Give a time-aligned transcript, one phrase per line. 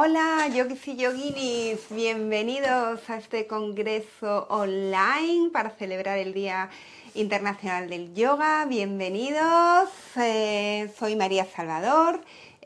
[0.00, 6.70] Hola, yogis y yoginis, bienvenidos a este congreso online para celebrar el Día
[7.16, 8.64] Internacional del Yoga.
[8.66, 12.20] Bienvenidos, eh, soy María Salvador,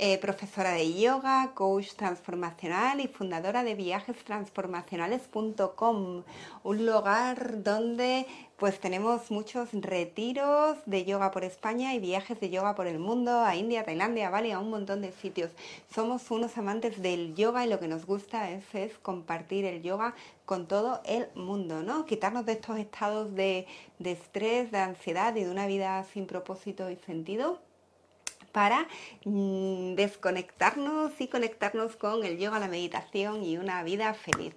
[0.05, 6.25] eh, profesora de yoga, coach transformacional y fundadora de viajestransformacionales.com,
[6.65, 8.27] un lugar donde
[8.57, 13.45] pues tenemos muchos retiros de yoga por España y viajes de yoga por el mundo,
[13.45, 15.53] a India, Tailandia, Bali, a un montón de sitios.
[15.95, 20.17] Somos unos amantes del yoga y lo que nos gusta es, es compartir el yoga
[20.47, 22.07] con todo el mundo, ¿no?
[22.07, 23.69] Quitarnos de estos estados de,
[24.01, 27.61] de estrés, de ansiedad y de una vida sin propósito y sentido
[28.53, 28.87] para
[29.25, 34.55] mm, desconectarnos y conectarnos con el yoga, la meditación y una vida feliz.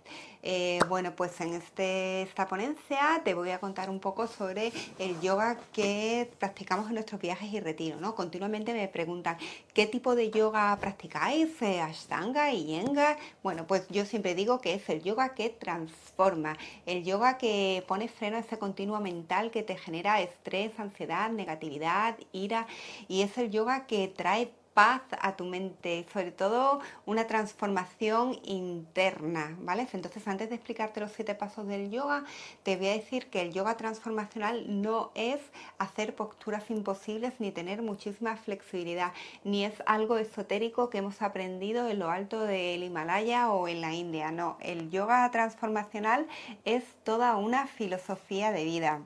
[0.48, 5.20] Eh, bueno, pues en este, esta ponencia te voy a contar un poco sobre el
[5.20, 8.00] yoga que practicamos en nuestros viajes y retiros.
[8.00, 8.14] ¿no?
[8.14, 9.38] Continuamente me preguntan,
[9.74, 11.60] ¿qué tipo de yoga practicáis?
[11.64, 13.18] Eh, ¿Ashtanga y Yenga?
[13.42, 16.56] Bueno, pues yo siempre digo que es el yoga que transforma,
[16.86, 22.20] el yoga que pone freno a ese continuo mental que te genera estrés, ansiedad, negatividad,
[22.34, 22.68] ira,
[23.08, 29.56] y es el yoga que trae paz a tu mente, sobre todo una transformación interna,
[29.62, 29.88] ¿vale?
[29.94, 32.26] Entonces, antes de explicarte los siete pasos del yoga,
[32.64, 35.40] te voy a decir que el yoga transformacional no es
[35.78, 39.14] hacer posturas imposibles ni tener muchísima flexibilidad,
[39.46, 43.94] ni es algo esotérico que hemos aprendido en lo alto del Himalaya o en la
[43.94, 46.28] India, no, el yoga transformacional
[46.66, 49.02] es toda una filosofía de vida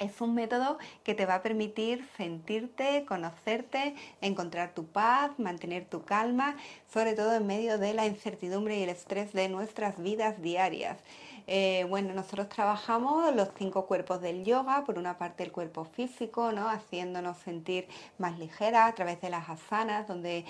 [0.00, 6.04] es un método que te va a permitir sentirte, conocerte, encontrar tu paz, mantener tu
[6.04, 6.56] calma,
[6.92, 10.98] sobre todo en medio de la incertidumbre y el estrés de nuestras vidas diarias.
[11.46, 16.52] Eh, bueno, nosotros trabajamos los cinco cuerpos del yoga, por una parte el cuerpo físico,
[16.52, 16.68] ¿no?
[16.68, 17.86] haciéndonos sentir
[18.18, 20.44] más ligera a través de las asanas, donde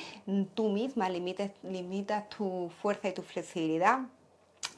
[0.54, 4.00] tú misma limitas tu fuerza y tu flexibilidad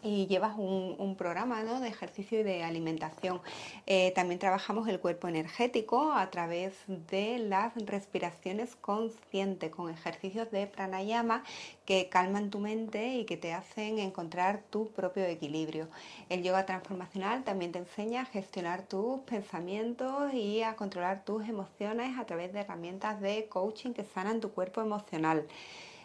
[0.02, 3.40] y llevas un, programa de ejercicio y de alimentación.
[3.86, 10.66] Eh, también trabajamos el cuerpo energético a través de las respiraciones conscientes, con ejercicios de
[10.66, 11.44] pranayama
[11.84, 15.88] que calman tu mente y que te hacen encontrar tu propio equilibrio.
[16.28, 22.18] El yoga transformacional también te enseña a gestionar tus pensamientos y a controlar tus emociones
[22.18, 25.46] a través de herramientas de coaching que sanan tu cuerpo emocional.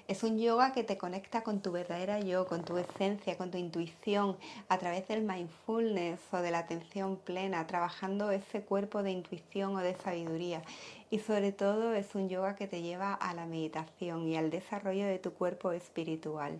[0.07, 3.57] Es un yoga que te conecta con tu verdadera yo, con tu esencia, con tu
[3.57, 4.37] intuición,
[4.69, 9.79] a través del mindfulness o de la atención plena, trabajando ese cuerpo de intuición o
[9.79, 10.61] de sabiduría.
[11.09, 15.05] Y sobre todo es un yoga que te lleva a la meditación y al desarrollo
[15.05, 16.57] de tu cuerpo espiritual.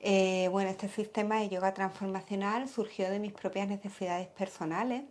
[0.00, 5.04] Eh, bueno, este sistema de yoga transformacional surgió de mis propias necesidades personales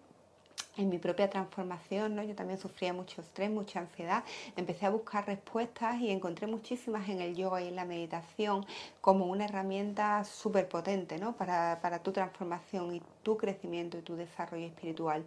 [0.78, 2.24] en mi propia transformación, ¿no?
[2.24, 4.24] Yo también sufría mucho estrés, mucha ansiedad.
[4.56, 8.66] Empecé a buscar respuestas y encontré muchísimas en el yoga y en la meditación
[9.02, 11.36] como una herramienta súper potente, ¿no?
[11.36, 15.26] Para, para tu transformación y tu crecimiento y tu desarrollo espiritual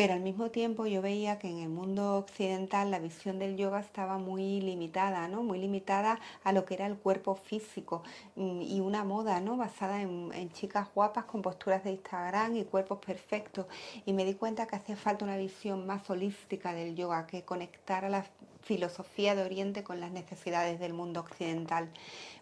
[0.00, 3.80] pero al mismo tiempo yo veía que en el mundo occidental la visión del yoga
[3.80, 5.42] estaba muy limitada, ¿no?
[5.42, 8.02] Muy limitada a lo que era el cuerpo físico
[8.34, 9.58] mm, y una moda, ¿no?
[9.58, 13.66] Basada en, en chicas guapas con posturas de Instagram y cuerpos perfectos.
[14.06, 18.08] Y me di cuenta que hacía falta una visión más holística del yoga, que conectara
[18.08, 18.24] la
[18.62, 21.90] filosofía de Oriente con las necesidades del mundo occidental.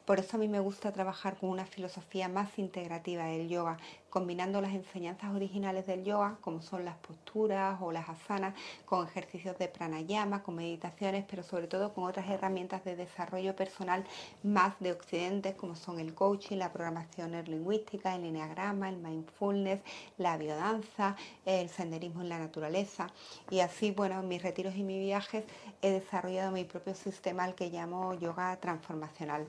[0.09, 3.77] Por eso a mí me gusta trabajar con una filosofía más integrativa del yoga,
[4.09, 8.55] combinando las enseñanzas originales del yoga, como son las posturas o las asanas,
[8.87, 14.03] con ejercicios de pranayama, con meditaciones, pero sobre todo con otras herramientas de desarrollo personal
[14.43, 19.83] más de occidente, como son el coaching, la programación neurolingüística, el enneagrama, el mindfulness,
[20.17, 23.09] la biodanza, el senderismo en la naturaleza.
[23.51, 25.45] Y así, bueno, en mis retiros y mis viajes
[25.83, 29.47] he desarrollado mi propio sistema al que llamo yoga transformacional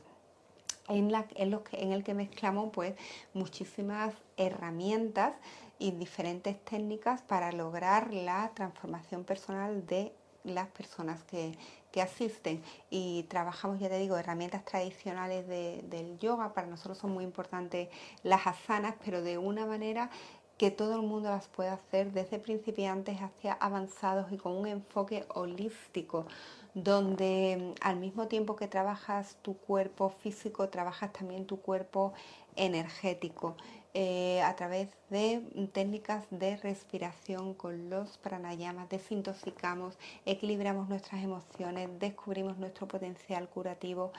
[0.90, 2.96] en, el que mezclamos pues
[3.34, 5.34] muchísimas herramientas
[5.78, 10.12] y diferentes técnicas para lograr la transformación personal de
[10.44, 11.58] las personas que,
[12.02, 16.54] asisten y trabajamos, ya te digo, herramientas tradicionales del yoga.
[16.54, 17.90] Para nosotros son muy importantes
[18.24, 20.10] las asanas, pero de una manera
[20.58, 25.26] que todo el mundo las puede hacer desde principiantes hacia avanzados y con un enfoque
[25.34, 26.26] holístico
[26.74, 32.14] donde mm, al mismo tiempo que trabajas tu cuerpo físico, trabajas también tu cuerpo
[32.56, 33.56] energético
[33.94, 41.90] eh, a través de mm, técnicas de respiración con los pranayamas, desintoxicamos, equilibramos nuestras emociones,
[42.00, 44.12] descubrimos nuestro potencial curativo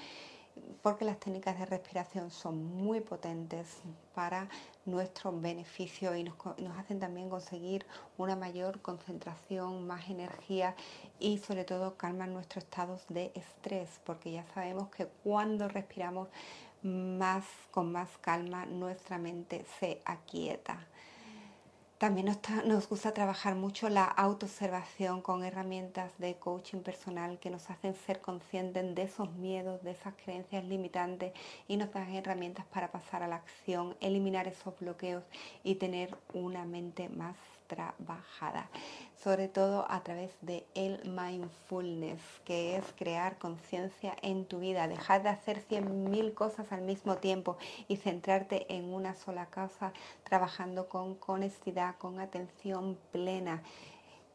[0.82, 3.78] porque las técnicas de respiración son muy potentes
[4.14, 4.48] para
[4.86, 6.36] nuestro beneficio y nos,
[6.78, 7.86] hacen también conseguir
[8.16, 10.74] una mayor concentración, más energía
[11.18, 16.28] y sobre todo calman nuestros estados de estrés, porque ya sabemos que cuando respiramos
[16.82, 20.86] más con más calma nuestra mente se aquieta.
[22.00, 27.94] También nos, gusta trabajar mucho la autoobservación con herramientas de coaching personal que nos hacen
[27.94, 31.34] ser conscientes de esos miedos, de esas creencias limitantes
[31.68, 35.24] y nos dan herramientas para pasar a la acción, eliminar esos bloqueos
[35.62, 37.36] y tener una mente más
[37.66, 38.70] trabajada,
[39.22, 45.22] sobre todo a través de el mindfulness, que es crear conciencia en tu vida, dejar
[45.22, 49.92] de hacer 100.000 cosas al mismo tiempo y centrarte en una sola cosa,
[50.24, 53.62] trabajando con honestidad, con atención plena.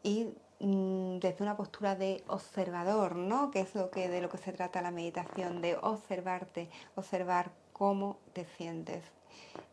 [0.04, 0.28] Y
[0.60, 3.50] mm, desde una postura de observador, ¿no?
[3.50, 8.18] Que es lo que de lo que se trata la meditación, de observarte, observar cómo
[8.32, 9.02] te sientes,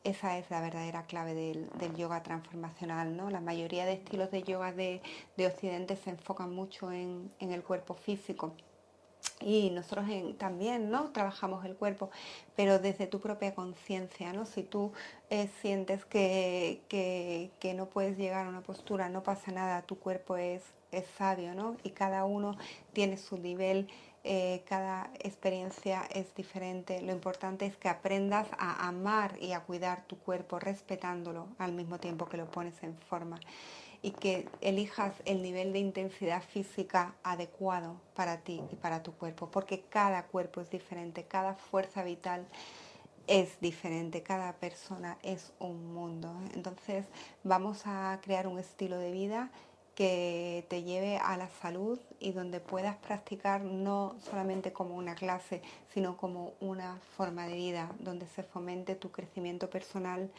[0.04, 3.16] esa es la verdadera clave del, yoga transformacional.
[3.16, 3.30] ¿no?
[3.30, 5.02] La mayoría de estilos de yoga de,
[5.46, 8.54] Occidente se enfocan mucho en, el cuerpo físico.
[9.40, 10.06] Y nosotros
[10.38, 11.12] también ¿no?
[11.12, 12.10] trabajamos el cuerpo,
[12.56, 14.34] pero desde tu propia conciencia.
[14.34, 14.46] ¿no?
[14.46, 14.92] Si tú
[15.30, 20.38] eh, sientes que, que, no puedes llegar a una postura, no pasa nada, tu cuerpo
[20.38, 21.78] es, es sabio ¿no?
[21.84, 22.58] y cada uno
[22.92, 23.90] tiene su nivel
[24.24, 27.02] eh, cada experiencia es diferente.
[27.02, 32.00] Lo importante es que aprendas a amar y a cuidar tu cuerpo, respetándolo al mismo
[32.00, 33.40] tiempo que lo pones en forma
[34.02, 39.50] y que elijas el nivel de intensidad física adecuado para ti y para tu cuerpo,
[39.50, 42.46] porque cada cuerpo es diferente, cada fuerza vital
[43.28, 46.34] es diferente, cada persona es un mundo.
[46.54, 47.06] Entonces
[47.44, 49.52] vamos a crear un estilo de vida
[49.96, 55.62] que te lleve a la salud y donde puedas practicar no solamente como una clase,
[55.94, 60.32] sino como una forma de vida, donde se fomente tu crecimiento personal,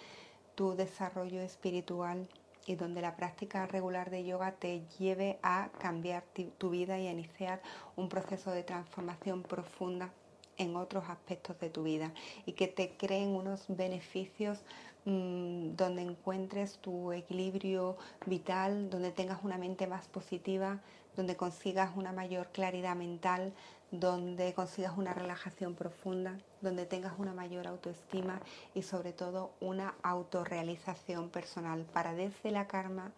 [0.55, 2.27] tu desarrollo espiritual
[2.67, 6.25] y donde la práctica regular de yoga te lleve a cambiar
[6.59, 7.61] tu vida y a iniciar
[7.97, 10.11] un proceso de transformación profunda
[10.57, 12.13] en otros aspectos de tu vida
[12.47, 14.65] y que te creen unos beneficios
[15.07, 20.81] Mm, donde encuentres tu equilibrio vital, donde tengas una mente más positiva,
[21.17, 23.53] donde consigas una mayor claridad mental,
[23.91, 28.41] donde consigas una relajación profunda, donde tengas una mayor autoestima
[28.75, 33.13] y sobre todo una autorrealización personal para desde la calma,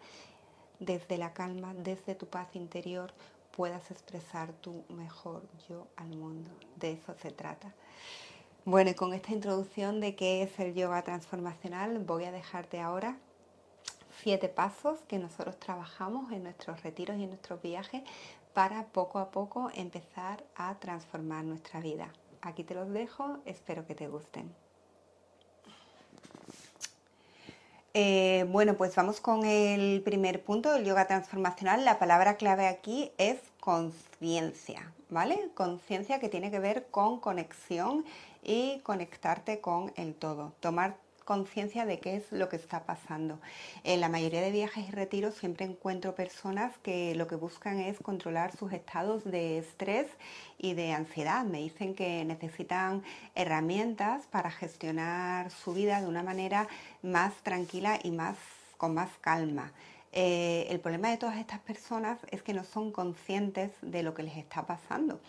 [0.79, 3.13] desde la calma, desde tu paz interior
[3.55, 6.51] puedas expresar tu mejor yo al mundo.
[6.75, 7.73] De eso se trata.
[8.65, 13.17] Bueno, y con esta introducción de qué es el yoga transformacional, voy a dejarte ahora
[14.21, 18.03] siete pasos que nosotros trabajamos en nuestros retiros y en nuestros viajes
[18.53, 22.11] para poco a poco empezar a transformar nuestra vida.
[22.41, 24.53] Aquí te los dejo, espero que te gusten.
[27.93, 31.83] Eh, bueno, pues vamos con el primer punto del yoga transformacional.
[31.83, 35.49] La palabra clave aquí es conciencia, ¿vale?
[35.55, 38.05] Conciencia que tiene que ver con conexión
[38.43, 40.95] y conectarte con el todo, tomar
[41.27, 43.39] conciencia de qué es lo que está pasando.
[43.83, 47.99] En la mayoría de viajes y retiros siempre encuentro personas que lo que buscan es
[47.99, 50.07] controlar sus estados de estrés
[50.57, 51.43] y de ansiedad.
[51.43, 53.03] Me dicen que necesitan
[53.35, 56.69] herramientas para gestionar su vida de una manera
[57.03, 58.37] más tranquila y más
[58.77, 59.73] con más calma.
[60.13, 64.23] Eh, el problema de todas estas personas es que no son conscientes de lo que
[64.23, 65.19] les está pasando.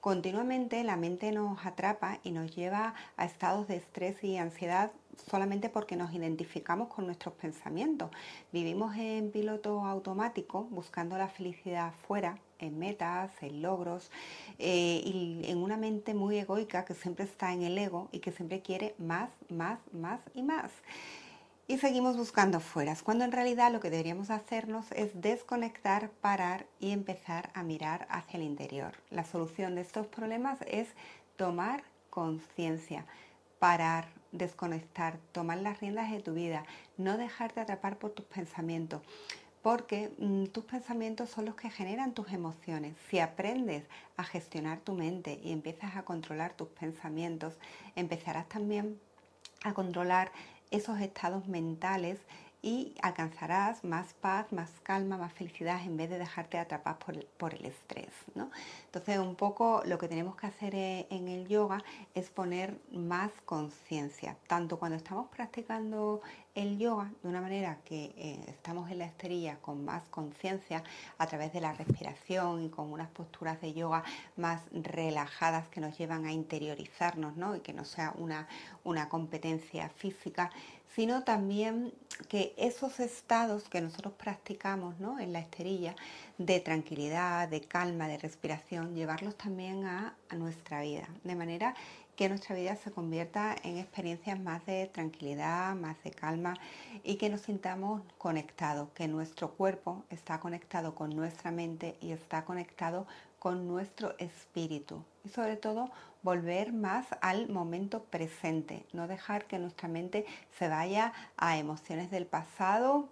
[0.00, 4.92] Continuamente la mente nos atrapa y nos lleva a estados de estrés y ansiedad
[5.28, 8.10] solamente porque nos identificamos con nuestros pensamientos.
[8.52, 14.10] Vivimos en piloto automático buscando la felicidad fuera, en metas, en logros,
[14.58, 18.32] eh, y en una mente muy egoica que siempre está en el ego y que
[18.32, 20.70] siempre quiere más, más, más y más
[21.68, 26.92] y seguimos buscando fueras, cuando en realidad lo que deberíamos hacernos es desconectar, parar y
[26.92, 28.92] empezar a mirar hacia el interior.
[29.10, 30.88] La solución de estos problemas es
[31.36, 33.04] tomar conciencia,
[33.58, 36.64] parar, desconectar, tomar las riendas de tu vida,
[36.98, 39.02] no dejarte atrapar por tus pensamientos,
[39.60, 42.94] porque mm, tus pensamientos son los que generan tus emociones.
[43.10, 43.82] Si aprendes
[44.16, 47.54] a gestionar tu mente y empiezas a controlar tus pensamientos,
[47.96, 49.00] empezarás también
[49.64, 50.30] a controlar
[50.70, 52.18] esos estados mentales
[52.66, 57.64] y alcanzarás más paz, más calma, más felicidad en vez de dejarte atrapar por, el
[57.64, 58.10] estrés.
[58.34, 58.50] ¿no?
[58.86, 61.84] Entonces, un poco lo que tenemos que hacer e, en el yoga
[62.16, 66.22] es poner más conciencia, tanto cuando estamos practicando
[66.56, 70.82] el yoga de una manera que eh, estamos en la esterilla con más conciencia
[71.18, 74.02] a través de la respiración y con unas posturas de yoga
[74.36, 77.54] más relajadas que nos llevan a interiorizarnos ¿no?
[77.54, 80.50] y que no sea una competencia física,
[80.94, 81.92] sino también
[82.28, 85.18] que esos estados que nosotros practicamos ¿no?
[85.18, 85.94] en la esterilla
[86.38, 91.74] de tranquilidad, de calma, de respiración, llevarlos también a, a nuestra vida, de manera
[92.16, 96.54] que nuestra vida se convierta en experiencias más de tranquilidad, más de calma
[97.04, 102.44] y que nos sintamos conectados, que nuestro cuerpo está conectado con nuestra mente y está
[102.44, 103.06] conectado
[103.38, 105.04] con nuestro espíritu.
[105.24, 105.90] Y sobre todo
[106.22, 110.24] volver más al momento presente, no dejar que nuestra mente
[110.58, 113.10] se vaya a emociones del pasado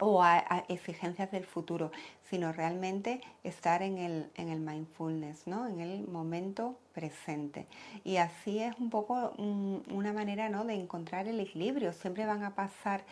[0.00, 1.90] o a, exigencias del futuro,
[2.28, 5.66] sino realmente estar en el, en el mindfulness, ¿no?
[5.66, 7.66] en el momento presente.
[8.02, 10.64] Y así es un poco una manera ¿no?
[10.64, 11.92] de encontrar el equilibrio.
[11.92, 13.04] Siempre van a pasar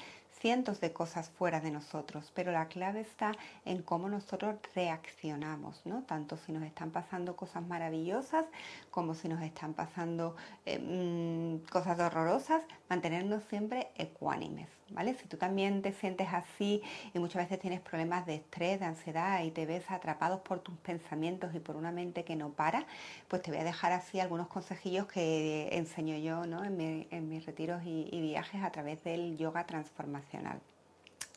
[0.43, 3.31] cientos de cosas fuera de nosotros, pero la clave está
[3.65, 6.03] en cómo nosotros reaccionamos, ¿no?
[6.03, 8.47] Tanto si nos están pasando cosas maravillosas
[8.91, 10.35] como si nos están pasando
[10.67, 14.69] eh, mm, cosas horrorosas, mantenernos siempre ecuánimes,
[15.19, 16.83] Si tú también te sientes así
[17.15, 20.77] y muchas veces tienes problemas de estrés, de ansiedad y te ves atrapados por tus
[20.77, 22.87] pensamientos y por una mente que no para,
[23.29, 28.09] pues te voy a dejar así algunos consejillos que enseño yo en, mis retiros y,
[28.11, 30.47] y viajes a través del yoga transformación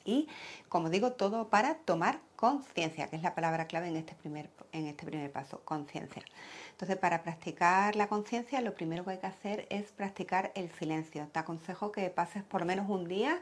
[0.05, 0.27] y,
[0.69, 4.85] como digo, todo para tomar conciencia, que es la palabra clave en este primer, en
[4.85, 6.23] este primer paso, conciencia.
[6.71, 11.27] Entonces, para practicar la conciencia, lo primero que hay que hacer es practicar el silencio.
[11.31, 13.41] Te aconsejo que pases por menos un día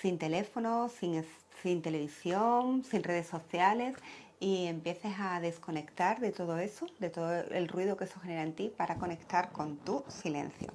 [0.00, 1.24] sin teléfono, sin,
[1.62, 3.96] sin televisión, sin redes sociales
[4.38, 8.52] y empieces a desconectar de todo eso, de todo el ruido que eso genera en
[8.54, 10.68] ti para conectar con tu silencio.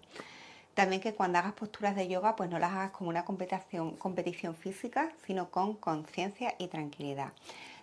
[0.78, 5.12] También que cuando hagas posturas de yoga, pues no las hagas como una competición, física,
[5.26, 7.34] sino con conciencia y tranquilidad.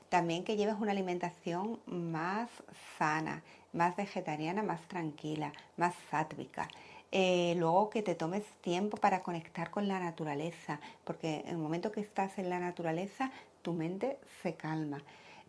[0.08, 2.48] También que lleves una alimentación más
[2.96, 6.68] sana, más vegetariana, más tranquila, más sátvica.
[7.10, 11.90] Eh, luego que te tomes tiempo para conectar con la naturaleza, porque en el momento
[11.90, 13.32] que estás en la naturaleza,
[13.62, 15.02] tu mente se calma.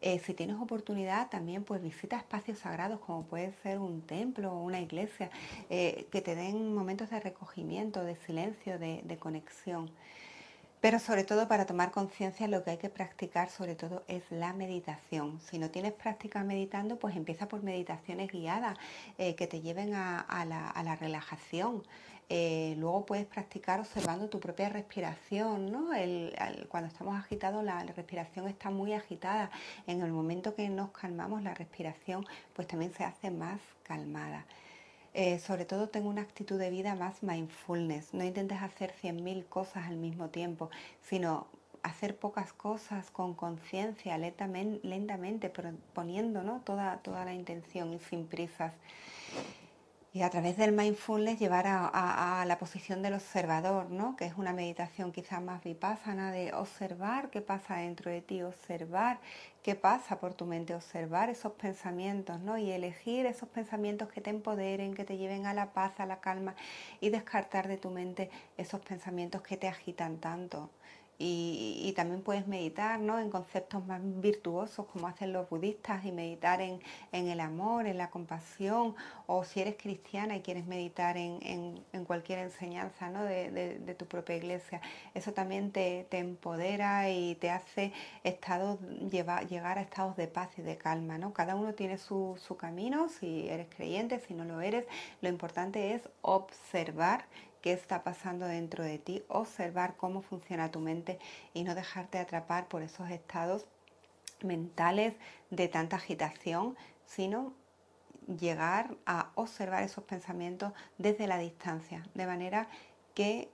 [0.06, 4.62] Eh, si tienes oportunidad también pues visita espacios sagrados como puede ser un templo o
[4.62, 5.32] una iglesia
[5.72, 9.90] eh, que te den momentos de recogimiento, de silencio, de, conexión.
[10.80, 14.54] Pero sobre todo para tomar conciencia lo que hay que practicar sobre todo es la
[14.54, 15.40] meditación.
[15.40, 18.78] Si no tienes práctica meditando, pues empieza por meditaciones guiadas
[19.18, 21.82] eh, que te lleven a, la, relajación.
[22.28, 25.90] Eh, luego puedes practicar observando tu propia respiración, ¿no?
[26.70, 29.52] cuando estamos agitados la, respiración está muy agitada.
[29.86, 34.46] En el momento que nos calmamos la respiración pues también se hace más calmada.
[35.14, 38.14] Eh, sobre todo tengo una actitud de vida más mindfulness.
[38.14, 40.70] No intentes hacer 100.000 cosas al mismo tiempo,
[41.04, 41.48] sino
[41.84, 45.52] hacer pocas cosas con conciencia, lentamente,
[45.94, 46.62] poniendo ¿no?
[46.62, 48.74] toda, toda la intención y sin prisas
[50.16, 54.16] y a través del mindfulness llevar a, la posición del observador, ¿no?
[54.16, 59.20] que es una meditación quizás más vipassana de observar qué pasa dentro de ti, observar
[59.62, 62.58] qué pasa por tu mente, observar esos pensamientos ¿no?
[62.58, 66.22] y elegir esos pensamientos que te empoderen, que te lleven a la paz, a la
[66.22, 66.56] calma
[67.02, 70.70] y descartar de tu mente esos pensamientos que te agitan tanto.
[71.18, 73.20] Y, también puedes meditar ¿no?
[73.20, 76.82] en conceptos más virtuosos como hacen los budistas y meditar en,
[77.14, 78.96] el amor, en la compasión
[79.26, 83.24] o si eres cristiana y quieres meditar en, cualquier enseñanza ¿no?
[83.24, 84.82] de, tu propia iglesia.
[85.14, 87.94] Eso también te, empodera y te hace
[88.24, 88.80] estados,
[89.10, 91.18] llegar a estados de paz y de calma.
[91.18, 91.32] ¿no?
[91.34, 94.86] Cada uno tiene su, su camino, si eres creyente, si no lo eres,
[95.22, 97.26] lo importante es observar
[97.66, 101.18] qué está pasando dentro de ti, observar cómo funciona tu mente
[101.52, 103.66] y no dejarte atrapar por esos estados
[104.44, 105.16] mentales
[105.50, 107.54] de tanta agitación, sino
[108.28, 112.68] llegar a observar esos pensamientos desde la distancia, de manera
[113.16, 113.50] que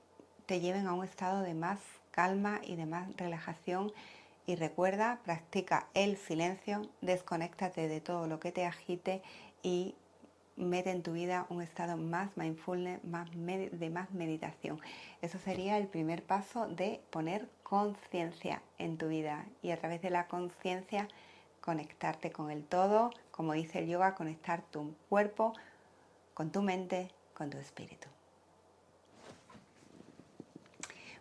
[0.45, 1.79] te lleven a un estado de más
[2.11, 3.93] calma y de más relajación.
[4.45, 9.21] Y recuerda, practica el silencio, desconéctate de todo lo que te agite
[9.63, 9.95] y
[10.61, 14.79] mete en tu vida un estado más mindfulness, más de más meditación.
[15.21, 20.09] Eso sería el primer paso de poner conciencia en tu vida y a través de
[20.09, 21.07] la conciencia
[21.61, 25.53] conectarte con el todo, como dice el yoga, conectar tu cuerpo
[26.33, 28.07] con tu mente, con tu espíritu.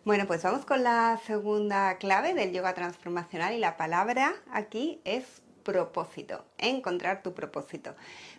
[0.03, 5.43] Bueno, pues vamos con la segunda clave del yoga transformacional y la palabra aquí es
[5.63, 7.95] propósito, encontrar tu propósito.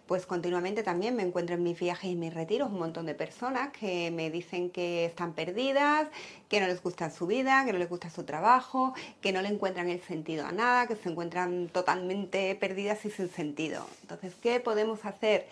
[0.07, 3.71] Pues continuamente también me encuentro en mis viajes y mis retiros un montón de personas
[3.71, 6.09] que me dicen que están perdidas,
[6.49, 9.49] que no les gusta su vida, que no les gusta su trabajo, que no le
[9.49, 13.87] encuentran el sentido a nada, que se encuentran totalmente perdidas y sin sentido.
[14.03, 15.47] Entonces, ¿qué podemos hacer?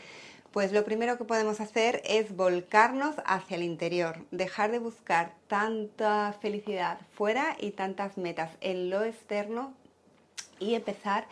[0.52, 6.34] Pues lo primero que podemos hacer es volcarnos hacia el interior, dejar de buscar tanta
[6.42, 9.72] felicidad fuera y tantas metas en lo externo
[10.58, 11.26] y empezar a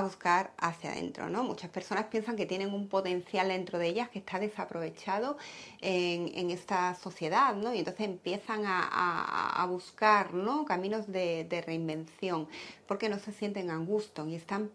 [0.00, 1.44] buscar hacia adentro, ¿no?
[1.44, 5.36] Muchas personas piensan que tienen un potencial dentro de ellas que está desaprovechado
[5.80, 7.74] en, esta sociedad, ¿no?
[7.74, 10.64] Y entonces empiezan a, buscar, ¿no?
[10.64, 12.48] Caminos de, de, reinvención,
[12.86, 14.70] porque no se sienten a gusto y están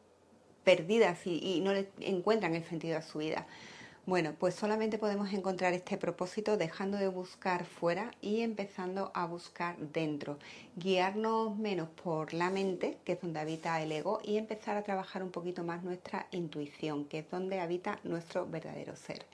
[0.64, 3.48] perdidas y, y no le encuentran el sentido a su vida.
[4.08, 9.76] Bueno, pues solamente podemos encontrar este propósito dejando de buscar fuera y empezando a buscar
[9.78, 10.40] dentro.
[10.78, 15.24] Guiarnos menos por la mente, que es donde habita el ego, y empezar a trabajar
[15.24, 19.26] un poquito más nuestra intuición, que es donde habita nuestro verdadero ser.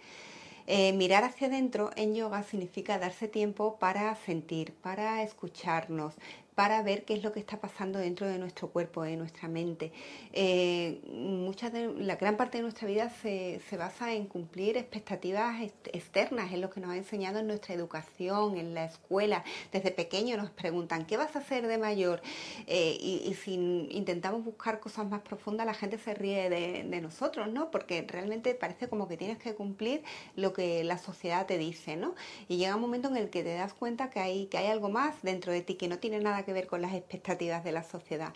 [0.65, 6.15] Eh, mirar hacia adentro en yoga significa darse tiempo para sentir, para escucharnos,
[6.55, 9.91] para ver qué es lo que está pasando dentro de nuestro cuerpo, de nuestra mente.
[10.33, 16.59] Eh, de, la gran parte de nuestra vida se, basa en cumplir expectativas externas, es
[16.59, 19.43] lo que nos ha enseñado en nuestra educación, en la escuela.
[19.71, 22.21] Desde pequeño nos preguntan, ¿qué vas a hacer de mayor?
[22.67, 27.51] Eh, y, si intentamos buscar cosas más profundas, la gente se ríe de, de, nosotros,
[27.51, 27.71] ¿no?
[27.71, 30.03] Porque realmente parece como que tienes que cumplir
[30.35, 32.13] lo que la sociedad te dice, ¿no?
[32.47, 34.89] Y llega un momento en el que te das cuenta que hay, que hay algo
[34.89, 37.83] más dentro de ti, que no tiene nada que ver con las expectativas de la
[37.83, 38.33] sociedad.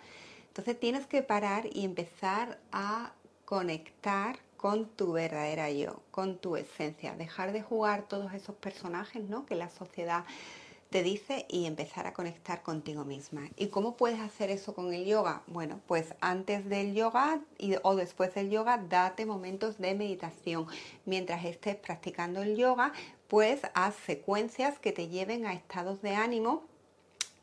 [0.48, 3.14] Entonces tienes que parar y empezar a
[3.46, 9.46] conectar con tu verdadera yo, con tu esencia, dejar de jugar todos esos personajes ¿no?
[9.46, 10.26] que la sociedad
[10.90, 13.50] te dice y empezar a conectar contigo misma.
[13.56, 15.44] ¿Y cómo puedes hacer eso con el yoga?
[15.48, 20.66] Bueno, pues antes del yoga y, o después del yoga, date momentos de meditación.
[21.06, 22.94] Mientras estés practicando el yoga,
[23.28, 26.64] pues haz secuencias que te lleven a estados de ánimo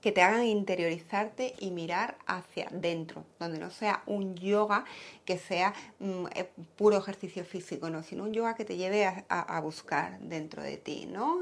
[0.04, 4.84] que te hagan interiorizarte y mirar hacia dentro, donde no sea un yoga
[5.24, 9.60] que sea mm, eh, puro ejercicio físico, no, sino un yoga que te lleve a,
[9.62, 11.40] buscar dentro de ti, ¿no?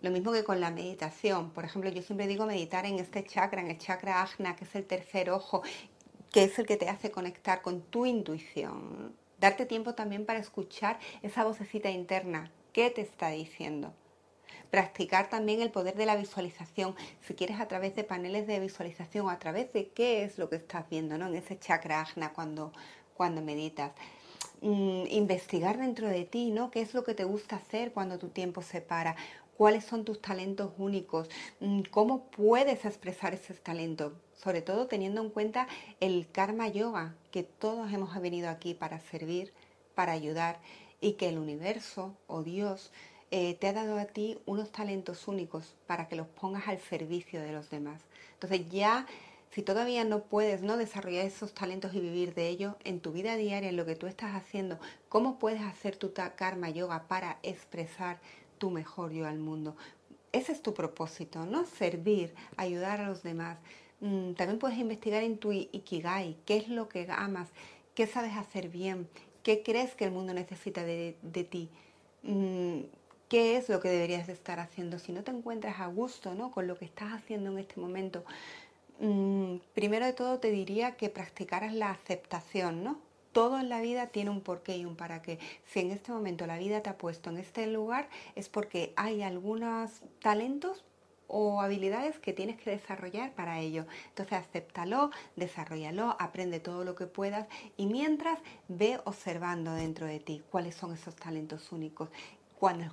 [0.00, 1.50] Lo mismo que con la meditación.
[1.50, 4.74] Por ejemplo, yo siempre digo meditar en este chakra, en el chakra ajna, que es
[4.74, 5.62] el tercer ojo,
[6.32, 9.14] que es el que te hace conectar con tu intuición.
[9.38, 12.50] Darte tiempo también para escuchar esa vocecita interna.
[12.72, 13.94] ¿Qué te está diciendo?
[14.72, 19.28] Practicar también el poder de la visualización, si quieres a través de paneles de visualización
[19.28, 21.26] a través de qué es lo que estás viendo ¿no?
[21.26, 22.72] en ese chakra ajna cuando,
[23.14, 23.92] cuando meditas.
[24.62, 26.70] Mm, investigar dentro de ti, ¿no?
[26.70, 29.14] ¿Qué es lo que te gusta hacer cuando tu tiempo se para?
[29.58, 31.28] ¿Cuáles son tus talentos únicos?
[31.60, 34.14] Mm, ¿Cómo puedes expresar esos talentos?
[34.42, 35.68] Sobre todo teniendo en cuenta
[36.00, 39.52] el karma yoga, que todos hemos venido aquí para servir,
[39.94, 40.60] para ayudar
[41.02, 42.90] y que el universo o Dios
[43.34, 47.40] eh, te ha dado a ti unos talentos únicos para que los pongas al servicio
[47.40, 48.02] de los demás.
[48.34, 49.06] Entonces ya,
[49.50, 53.36] si todavía no puedes no desarrollar esos talentos y vivir de ellos en tu vida
[53.36, 58.20] diaria, en lo que tú estás haciendo, ¿cómo puedes hacer tu karma yoga para expresar
[58.58, 59.76] tu mejor yo al mundo?
[60.32, 61.64] Ese es tu propósito, ¿no?
[61.64, 63.56] Servir, ayudar a los demás.
[64.00, 67.48] Mm, también puedes investigar en tu ikigai, qué es lo que amas,
[67.94, 69.08] qué sabes hacer bien,
[69.42, 71.16] qué crees que el mundo necesita de,
[71.50, 71.70] ti.
[72.24, 72.80] Mm,
[73.32, 74.98] qué es lo que deberías de estar haciendo.
[74.98, 76.50] Si no te encuentras a gusto ¿no?
[76.50, 78.26] con lo que estás haciendo en este momento,
[79.00, 82.98] mm, primero de todo te diría que practicaras la aceptación, ¿no?
[83.32, 85.38] Todo en la vida tiene un porqué y un para qué.
[85.64, 89.22] Si en este momento la vida te ha puesto en este lugar, es porque hay
[89.22, 90.84] algunos talentos
[91.26, 93.86] o habilidades que tienes que desarrollar para ello.
[94.10, 100.42] Entonces acéptalo, desarrollalo, aprende todo lo que puedas y mientras ve observando dentro de ti
[100.50, 102.10] cuáles son esos talentos únicos.
[102.62, 102.84] Cuando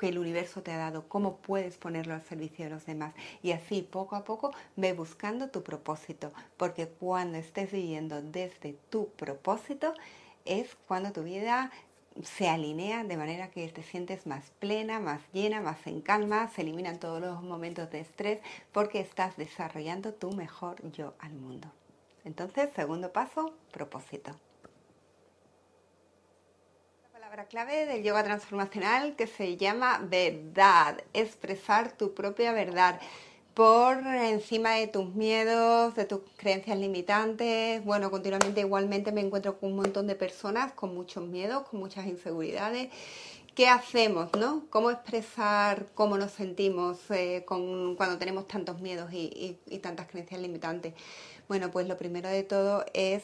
[0.00, 3.12] que el universo te ha dado, cómo puedes ponerlo al servicio de los demás.
[3.42, 9.10] Y así poco a poco ve buscando tu propósito, porque cuando estés viviendo desde tu
[9.10, 9.92] propósito
[10.46, 11.70] es cuando tu vida
[12.22, 16.62] se alinea de manera que te sientes más plena, más llena, más en calma, se
[16.62, 18.40] eliminan todos los momentos de estrés
[18.72, 21.70] porque estás desarrollando tu mejor yo al mundo.
[22.24, 24.34] Entonces, segundo paso, propósito
[27.32, 33.00] palabra clave del yoga transformacional que se llama verdad, expresar tu propia verdad
[33.54, 37.82] por encima de tus miedos, de tus creencias limitantes.
[37.86, 42.06] Bueno, continuamente igualmente me encuentro con un montón de personas con muchos miedos, con muchas
[42.06, 42.90] inseguridades.
[43.54, 44.66] ¿Qué hacemos, no?
[44.68, 50.92] ¿Cómo expresar cómo nos sentimos eh, cuando tenemos tantos miedos y tantas creencias limitantes?
[51.48, 53.22] Bueno, pues lo primero de todo es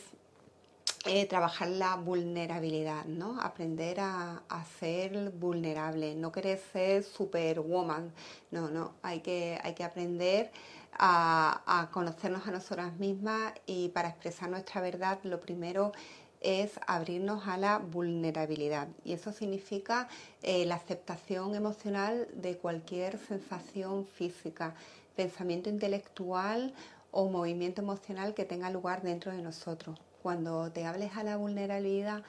[1.06, 3.40] eh, trabajar la vulnerabilidad, ¿no?
[3.40, 4.42] Aprender a,
[4.80, 8.12] ser vulnerable, no querer ser superwoman,
[8.50, 10.50] no, no, hay que, hay que aprender
[10.92, 15.92] a, conocernos a nosotras mismas y para expresar nuestra verdad lo primero
[16.40, 18.88] es abrirnos a la vulnerabilidad.
[19.04, 20.08] Y eso significa
[20.42, 24.74] eh, la aceptación emocional de cualquier sensación física,
[25.16, 26.74] pensamiento intelectual
[27.12, 32.22] o movimiento emocional que tenga lugar dentro de nosotros cuando te hables a la vulnerabilidad,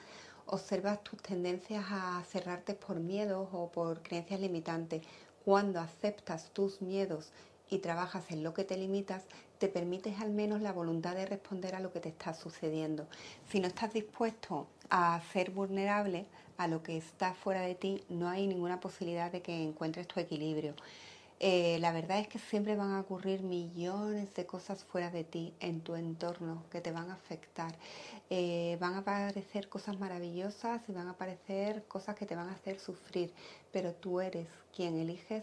[0.46, 5.02] observas tus tendencias a cerrarte por miedos o por creencias limitantes.
[5.44, 7.30] Cuando aceptas tus miedos
[7.68, 9.24] y trabajas en lo que te limitas,
[9.58, 13.06] te permites al menos la voluntad de responder a lo que te está sucediendo.
[13.50, 16.24] Si no estás dispuesto a ser vulnerable
[16.56, 20.20] a lo que está fuera de ti, no hay ninguna posibilidad de que encuentres tu
[20.20, 20.74] equilibrio.
[21.42, 25.54] Eh, la verdad es que siempre van a ocurrir millones de cosas fuera de ti,
[25.60, 27.74] en tu entorno, que te van a afectar.
[28.28, 32.52] Eh, van a aparecer cosas maravillosas y van a aparecer cosas que te van a
[32.52, 33.32] hacer sufrir,
[33.72, 35.42] pero tú eres quien eliges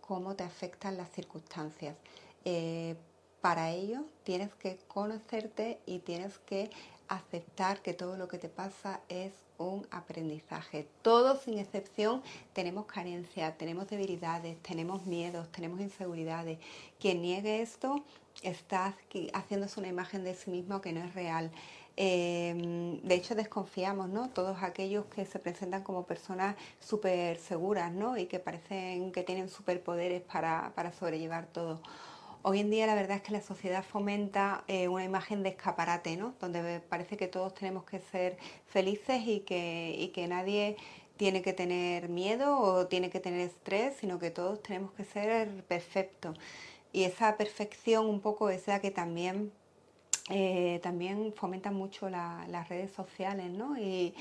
[0.00, 1.96] cómo te afectan las circunstancias.
[2.44, 2.96] Eh,
[3.40, 6.70] para ello tienes que conocerte y tienes que
[7.08, 10.88] aceptar que todo lo que te pasa es un aprendizaje.
[11.02, 16.58] Todos sin excepción tenemos carencias, tenemos debilidades, tenemos miedos, tenemos inseguridades.
[17.00, 18.04] Quien niegue esto
[18.42, 18.94] está
[19.34, 21.50] haciéndose una imagen de sí mismo que no es real.
[21.96, 24.28] Em, de hecho, desconfiamos, ¿no?
[24.30, 28.16] Todos aquellos que se presentan como personas súper seguras, ¿no?
[28.16, 31.80] Y que parecen que tienen superpoderes para, para sobrellevar todo.
[32.42, 36.16] Hoy en día la verdad es que la sociedad fomenta eh, una imagen de escaparate,
[36.16, 36.34] ¿no?
[36.40, 40.76] Donde parece que todos tenemos que ser felices y que, y que nadie
[41.16, 45.64] tiene que tener miedo o tiene que tener estrés, sino que todos tenemos que ser
[45.64, 46.38] perfectos.
[46.92, 49.52] Y esa perfección un poco es la que también
[50.30, 53.78] eh, también fomentan mucho las redes sociales ¿no?
[53.78, 54.14] y,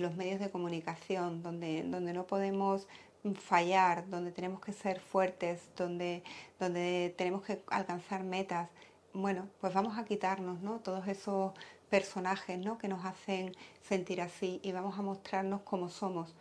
[0.00, 2.86] los medios de comunicación, donde, donde no podemos
[3.34, 6.22] fallar, donde tenemos que ser fuertes, donde,
[6.60, 8.68] donde tenemos que alcanzar metas.
[9.12, 10.80] Bueno, pues vamos a quitarnos ¿no?
[10.80, 11.52] todos esos
[11.88, 12.78] personajes ¿no?
[12.78, 16.34] que nos hacen sentir así y vamos a mostrarnos como somos,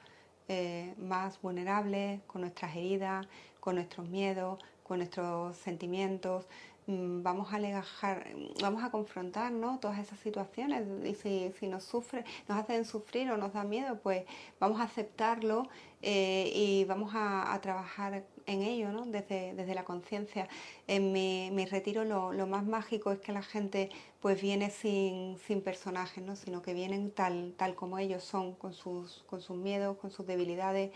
[0.47, 3.25] eh, más vulnerables, con nuestras heridas,
[3.59, 6.45] con nuestros miedos, con nuestros sentimientos,
[6.87, 8.27] vamos a alejar,
[8.61, 13.53] vamos a confrontar todas esas situaciones y si, nos sufre, nos hacen sufrir o nos
[13.53, 14.23] da miedo, pues
[14.59, 15.67] vamos a aceptarlo
[16.01, 19.05] eh, y vamos a, trabajar en ello ¿no?
[19.05, 20.47] desde, desde la conciencia.
[20.87, 23.89] En mi, retiro lo, más mágico es que la gente
[24.21, 26.35] pues viene sin, sin personajes, ¿no?
[26.35, 30.27] sino que vienen tal, tal como ellos son, con sus, con sus miedos, con sus
[30.27, 30.91] debilidades.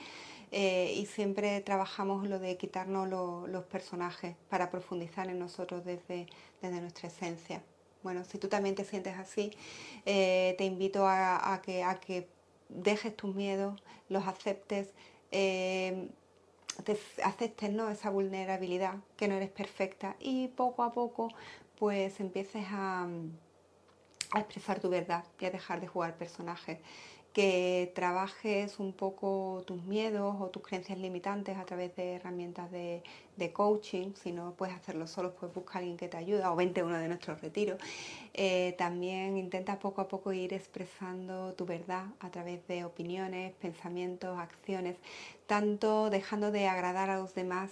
[0.52, 6.28] Eh, y siempre trabajamos lo de quitarnos los personajes para profundizar en nosotros desde,
[6.62, 7.62] desde, nuestra esencia.
[8.02, 9.52] Bueno, si tú también te sientes así,
[10.06, 12.28] eh, te invito a, que, a que
[12.70, 14.94] dejes tus miedos, los aceptes,
[15.32, 16.10] eh,
[17.24, 17.90] aceptes ¿no?
[17.90, 21.30] esa vulnerabilidad, que no eres perfecta y poco a poco
[21.78, 23.08] pues empieces a,
[24.32, 26.80] a expresar tu verdad y a dejar de jugar personajes
[27.40, 33.02] que trabajes un poco tus miedos o tus creencias limitantes a través de herramientas de,
[33.54, 34.12] coaching.
[34.22, 36.84] Si no puedes hacerlo solo, pues busca a alguien que te ayude o vente a
[36.84, 37.80] uno de nuestros retiros.
[38.34, 44.38] Eh, también intenta poco a poco ir expresando tu verdad a través de opiniones, pensamientos,
[44.38, 44.98] acciones,
[45.48, 47.72] tanto dejando de agradar a los demás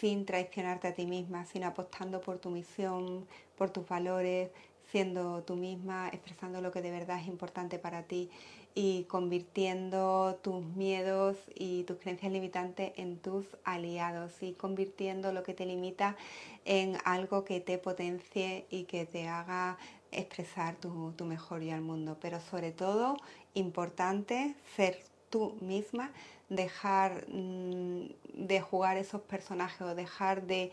[0.00, 4.50] sin traicionarte a ti misma, sino apostando por tu misión, por tus valores,
[4.90, 8.30] siendo tú misma, expresando lo que de verdad es importante para ti
[8.74, 15.54] y convirtiendo tus miedos y tus creencias limitantes en tus aliados y convirtiendo lo que
[15.54, 16.16] te limita
[16.64, 19.78] en algo que te potencie y que te haga
[20.10, 22.18] expresar tu, tu mejor yo al mundo.
[22.20, 23.16] Pero sobre todo,
[23.54, 24.98] importante ser
[25.30, 26.12] tú misma,
[26.48, 30.70] dejar mm, de jugar esos personajes o dejar de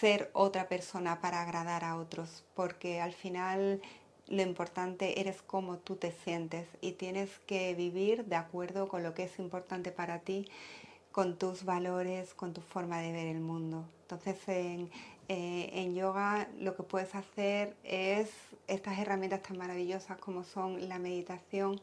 [0.00, 3.80] ser otra persona para agradar a otros, porque al final
[4.30, 9.12] lo importante eres cómo tú te sientes y tienes que vivir de acuerdo con lo
[9.12, 10.46] que es importante para ti,
[11.10, 13.84] con tus valores, con tu forma de ver el mundo.
[14.02, 14.88] Entonces en,
[15.28, 18.30] eh, en yoga lo que puedes hacer es
[18.68, 21.80] estas herramientas tan maravillosas como son la meditación,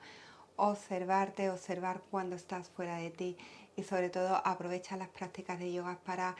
[0.55, 3.37] observarte, observar cuando estás fuera de ti
[3.75, 6.35] y sobre todo aprovecha las prácticas de yoga para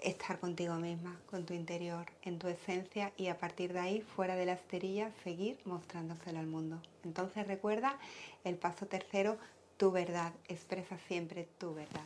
[0.00, 4.36] estar contigo misma, con tu interior, en tu esencia y a partir de ahí, fuera
[4.36, 6.80] de la esterilla, seguir mostrándoselo al mundo.
[7.04, 7.98] Entonces recuerda
[8.44, 9.36] el paso tercero,
[9.76, 12.04] tu verdad, expresa siempre tu verdad.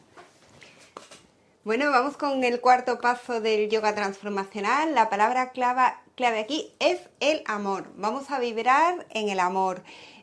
[1.63, 4.95] Bueno, vamos con el cuarto paso del yoga transformacional.
[4.95, 7.87] La palabra clave, clave aquí es el amor.
[7.97, 9.83] Vamos a vibrar en el amor.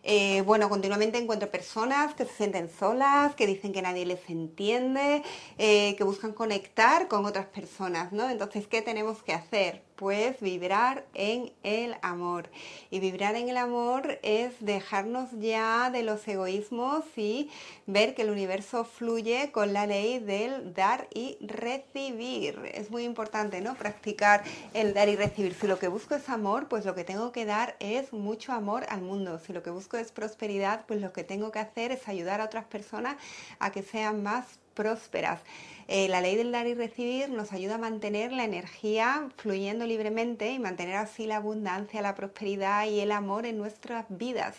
[0.10, 5.22] Eh, bueno, continuamente encuentro personas que se sienten solas, que dicen que nadie les entiende,
[5.58, 8.30] eh, que buscan conectar con otras personas, ¿no?
[8.30, 9.84] Entonces, ¿qué tenemos que hacer?
[9.98, 12.50] Pues vibrar en el amor.
[12.90, 17.50] Y vibrar en el amor es dejarnos ya de los egoísmos y
[17.86, 22.62] ver que el universo fluye con la ley del dar y recibir.
[22.74, 23.76] Es muy importante, ¿no?
[23.76, 25.54] Practicar el dar y recibir.
[25.60, 28.86] Si lo que busco es amor, pues lo que tengo que dar es mucho amor
[28.90, 29.40] al mundo.
[29.40, 32.46] Si lo que busco es prosperidad, pues lo que tengo que hacer es ayudar a
[32.46, 33.18] otras personas
[33.60, 35.42] a que sean más prósperas.
[35.88, 40.52] Eh, la ley del dar y recibir nos ayuda a mantener la energía fluyendo libremente
[40.52, 44.58] y mantener así la abundancia, la prosperidad y el amor en nuestras vidas.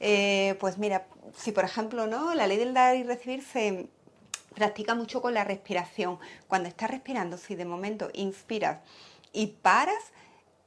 [0.00, 3.88] Eh, pues mira, si por ejemplo no, la ley del dar y recibir se
[4.54, 6.18] practica mucho con la respiración.
[6.46, 8.78] Cuando estás respirando, si de momento inspiras
[9.32, 10.12] y paras,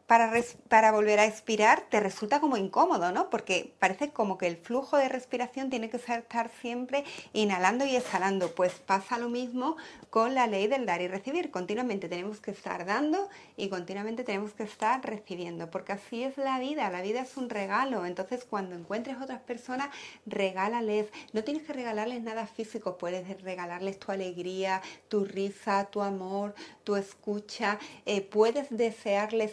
[0.10, 3.30] para, volver a expirar te resulta como incómodo, ¿no?
[3.30, 8.56] Porque parece como que el flujo de respiración tiene que estar siempre inhalando y exhalando.
[8.56, 9.78] Pues pasa lo mismo
[10.10, 11.52] con la ley del dar y recibir.
[11.52, 16.58] Continuamente tenemos que estar dando y continuamente tenemos que estar recibiendo, porque así es la
[16.58, 16.90] vida.
[16.90, 18.08] La vida es un regalo.
[18.08, 19.90] Entonces, cuando encuentres otras personas,
[20.26, 21.10] regálales.
[21.34, 26.96] No tienes que regalarles nada físico, puedes regalarles tu alegría, tu risa, tu amor, tu
[26.96, 27.78] escucha.
[28.08, 29.52] Eh, puedes desearles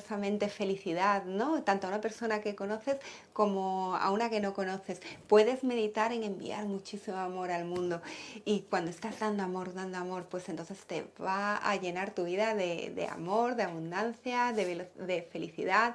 [0.00, 1.62] felicidad, ¿no?
[1.62, 2.96] Tanto a una persona que conoces
[3.32, 5.00] como a una que no conoces.
[5.26, 8.00] Puedes meditar en enviar muchísimo amor al mundo.
[8.44, 12.54] Y cuando estás dando amor, dando amor, pues entonces te va a llenar tu vida
[12.54, 15.94] de, amor, de abundancia, de, de, felicidad.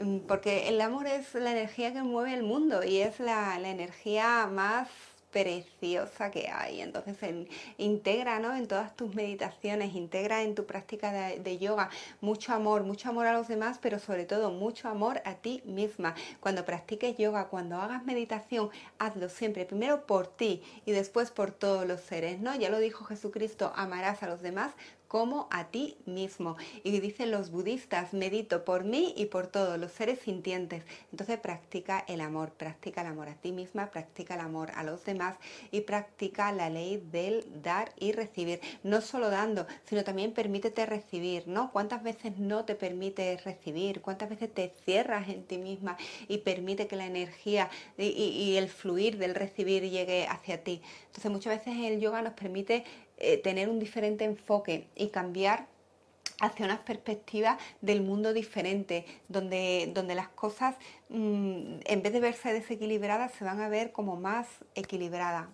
[0.00, 3.70] Mm, porque el amor es la energía que mueve el mundo y es la, la
[3.70, 4.88] energía más
[5.34, 6.80] preciosa que hay.
[6.80, 7.16] Entonces
[7.76, 8.54] integra ¿no?
[8.54, 13.32] en todas tus meditaciones, integra en tu práctica de, yoga mucho amor, mucho amor a
[13.32, 16.14] los demás, pero sobre todo mucho amor a ti misma.
[16.38, 18.70] Cuando practiques yoga, cuando hagas meditación,
[19.00, 22.54] hazlo siempre, primero por ti y después por todos los seres, ¿no?
[22.54, 24.72] Ya lo dijo Jesucristo, amarás a los demás
[25.14, 26.56] como a ti mismo.
[26.82, 30.82] Y dicen los budistas, medito por mí y por todos los seres sintientes.
[31.12, 35.04] Entonces practica el amor, practica el amor a ti misma, practica el amor a los
[35.04, 35.23] demás
[35.70, 38.60] y practica la ley del dar y recibir.
[38.82, 41.70] No solo dando, sino también permítete recibir, ¿no?
[41.72, 44.00] ¿Cuántas veces no te permites recibir?
[44.00, 45.96] ¿Cuántas veces te cierras en ti misma
[46.28, 50.82] y permite que la energía y, el fluir del recibir llegue hacia ti?
[51.06, 52.84] Entonces muchas veces el yoga nos permite
[53.18, 55.66] eh, tener un diferente enfoque y cambiar
[56.40, 60.76] hacia unas perspectivas del mundo diferente, donde, donde las cosas,
[61.08, 65.46] mm, en vez de verse desequilibradas, se van a ver como más equilibradas.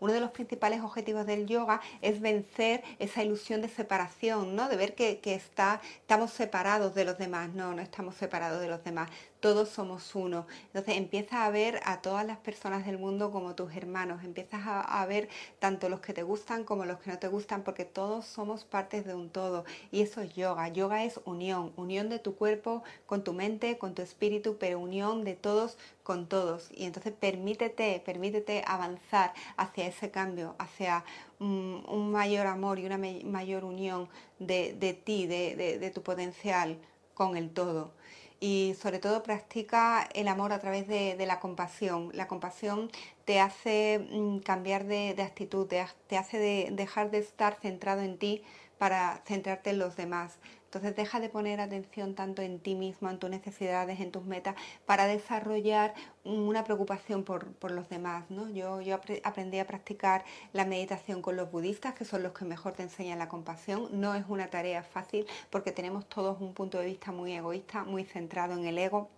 [0.00, 4.68] Uno de los principales objetivos del yoga es vencer esa ilusión de separación, ¿no?
[4.68, 7.50] De ver que, está, estamos separados de los demás.
[7.50, 9.10] No, no estamos separados de los demás.
[9.40, 10.46] Todos somos uno.
[10.66, 14.24] Entonces empiezas a ver a todas las personas del mundo como tus hermanos.
[14.24, 17.84] Empiezas a, ver tanto los que te gustan como los que no te gustan, porque
[17.84, 19.64] todos somos partes de un todo.
[19.92, 20.68] Y eso es yoga.
[20.68, 21.72] Yoga es unión.
[21.76, 26.28] Unión de tu cuerpo con tu mente, con tu espíritu, pero unión de todos con
[26.28, 26.70] todos.
[26.72, 31.04] Y entonces permítete, permítete avanzar hacia ese cambio, hacia
[31.40, 36.78] un, mayor amor y una mayor unión de, ti, de, tu potencial
[37.14, 37.92] con el todo
[38.40, 42.10] y sobre todo practica el amor a través de, la compasión.
[42.12, 42.90] La compasión
[43.24, 48.42] te hace mm, cambiar de, actitud, te, te hace dejar de estar centrado en ti
[48.78, 50.38] para centrarte en los demás.
[50.76, 54.54] Entonces deja de poner atención tanto en ti mismo, en tus necesidades, en tus metas,
[54.84, 58.24] para desarrollar una preocupación por, los demás.
[58.28, 58.50] ¿no?
[58.50, 62.74] Yo, yo aprendí a practicar la meditación con los budistas, que son los que mejor
[62.74, 63.88] te enseñan la compasión.
[63.98, 68.04] No es una tarea fácil porque tenemos todos un punto de vista muy egoísta, muy
[68.04, 69.08] centrado en el ego.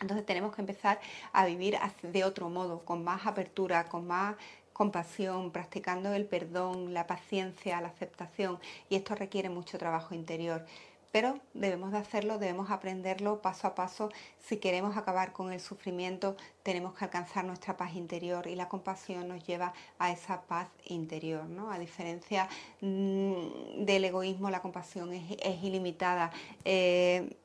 [0.00, 0.98] Entonces tenemos que empezar
[1.32, 4.34] a vivir de otro modo, con más apertura, con más
[4.80, 10.64] compasión, practicando el perdón, la paciencia, la aceptación y esto requiere mucho trabajo interior.
[11.12, 14.08] Pero debemos de hacerlo, debemos aprenderlo paso a paso.
[14.38, 19.28] Si queremos acabar con el sufrimiento, tenemos que alcanzar nuestra paz interior y la compasión
[19.28, 21.44] nos lleva a esa paz interior.
[21.44, 21.70] ¿no?
[21.70, 22.48] A diferencia
[22.80, 26.30] mm, del egoísmo, la compasión es, ilimitada.
[26.64, 27.36] Eh,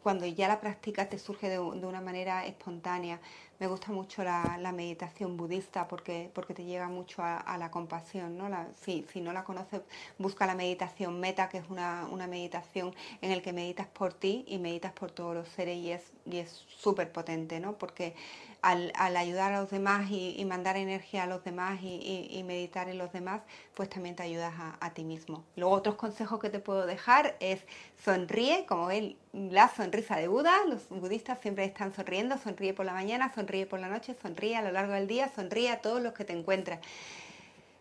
[0.00, 3.18] cuando ya la practicas te surge de una manera espontánea.
[3.62, 8.36] Me gusta mucho la, meditación budista porque, porque te llega mucho a, la compasión.
[8.36, 8.48] ¿no?
[8.80, 9.82] si, no la conoces,
[10.18, 14.58] busca la meditación meta, que es una, meditación en la que meditas por ti y
[14.58, 17.78] meditas por todos los seres y es y es súper potente, ¿no?
[17.78, 18.14] Porque
[18.62, 23.12] al, ayudar a los demás y, mandar energía a los demás y, meditar en los
[23.12, 23.42] demás,
[23.74, 25.44] pues también te ayudas a, ti mismo.
[25.56, 27.60] Luego otros consejos que te puedo dejar es
[28.04, 32.92] sonríe, como ven, la sonrisa de Buda, los budistas siempre están sonriendo, sonríe por la
[32.92, 36.12] mañana, sonríe por la noche, sonríe a lo largo del día, sonríe a todos los
[36.12, 36.80] que te encuentras.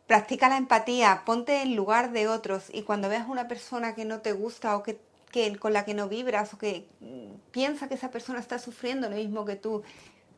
[0.07, 4.19] Practica la empatía, ponte en lugar de otros y cuando veas una persona que no
[4.19, 4.99] te gusta o que
[5.31, 9.09] que, con la que no vibras o que mm, piensa que esa persona está sufriendo
[9.09, 9.83] lo mismo que tú,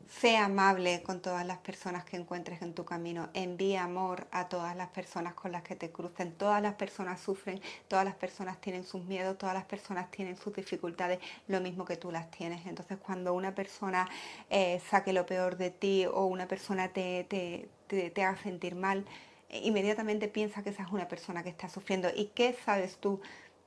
[0.08, 3.30] Sé amable con todas las personas que encuentres en tu camino.
[3.32, 6.32] Envía amor a todas las personas con las que te crucen.
[6.32, 10.54] Todas las personas sufren, todas las personas tienen sus miedos, todas las personas tienen sus
[10.54, 12.66] dificultades, lo mismo que tú las tienes.
[12.66, 14.08] Entonces cuando una persona
[14.50, 17.68] eh, saque lo peor de ti o una persona te, te,
[18.10, 19.04] te haga sentir mal,
[19.50, 22.08] inmediatamente piensa que esa es una persona que está sufriendo.
[22.14, 23.20] ¿Y qué sabes tú?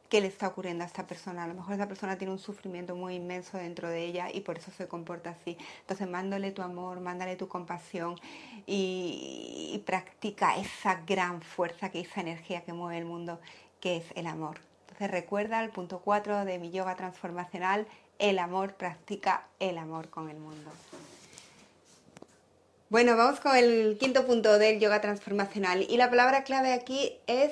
[0.10, 1.44] Qué le está ocurriendo a esta persona.
[1.44, 4.58] A lo mejor esa persona tiene un sufrimiento muy inmenso dentro de ella y por
[4.58, 5.58] eso se comporta así.
[5.82, 8.16] Entonces, mándale tu amor, mándale tu compasión
[8.66, 13.40] y, practica esa gran fuerza, que esa energía que mueve el mundo,
[13.80, 14.60] que es el amor.
[14.82, 17.88] Entonces, recuerda el punto 4 de mi yoga transformacional,
[18.20, 20.72] el amor, practica el amor con el mundo.
[22.90, 27.52] Bueno, vamos con el quinto punto del yoga transformacional y la palabra clave aquí es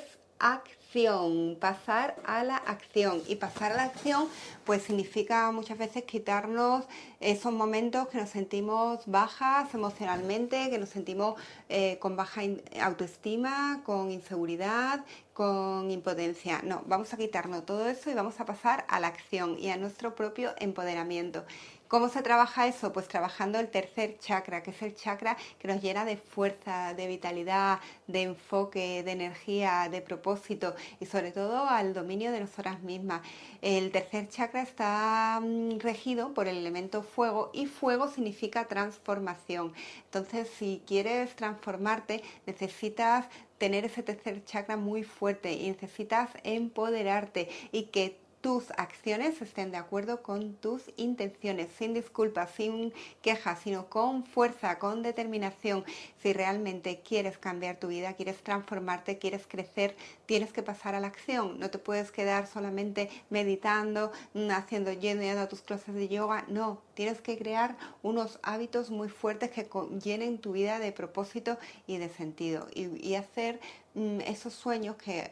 [1.60, 3.22] pasar a la acción.
[3.28, 4.28] Y pasar a la acción
[4.64, 6.84] pues significa muchas veces quitarnos
[7.20, 11.34] esos momentos que nos sentimos bajas emocionalmente, que nos sentimos
[11.68, 12.40] eh, con baja
[12.80, 15.04] autoestima, con inseguridad,
[15.34, 16.62] con impotencia.
[16.62, 19.76] No, vamos a quitarnos todo eso y vamos a pasar a la acción y a
[19.76, 21.44] nuestro propio empoderamiento.
[21.88, 22.92] ¿Cómo se trabaja eso?
[22.92, 27.06] Pues trabajando el tercer chakra, que es el chakra que nos llena de fuerza, de
[27.06, 33.22] vitalidad, de enfoque, de energía, de propósito y sobre todo al dominio de nosotras mismas.
[33.62, 39.72] El tercer chakra está mm, regido por el elemento fuego y fuego significa transformación.
[40.06, 43.26] Entonces, si quieres transformarte, necesitas
[43.58, 49.76] tener ese tercer chakra muy fuerte y necesitas empoderarte y que tus acciones estén de
[49.76, 55.84] acuerdo con tus intenciones, sin disculpas, sin quejas, sino con fuerza, con determinación.
[56.26, 59.94] Si realmente quieres cambiar tu vida, quieres transformarte, quieres crecer,
[60.26, 61.60] tienes que pasar a la acción.
[61.60, 64.10] No te puedes quedar solamente meditando,
[64.50, 66.44] haciendo yendo tus clases de yoga.
[66.48, 69.68] No, tienes que crear unos hábitos muy fuertes que
[70.02, 73.60] llenen tu vida de propósito y de sentido y, hacer
[73.94, 75.30] mm, esos sueños que,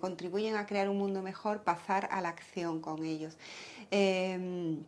[0.00, 3.38] contribuyen a crear un mundo mejor, pasar a la acción con ellos.
[3.92, 4.82] Em,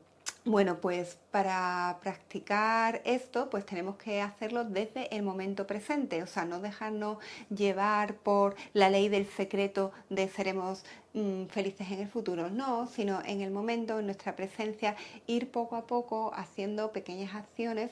[0.46, 6.44] bueno, pues para practicar esto, pues tenemos que hacerlo desde el momento presente, o sea,
[6.44, 7.18] no dejarnos
[7.50, 13.20] llevar por la ley del secreto de seremos mm, felices en el futuro, no, sino
[13.24, 14.94] en el momento, en nuestra presencia,
[15.26, 17.90] ir poco a poco haciendo pequeñas acciones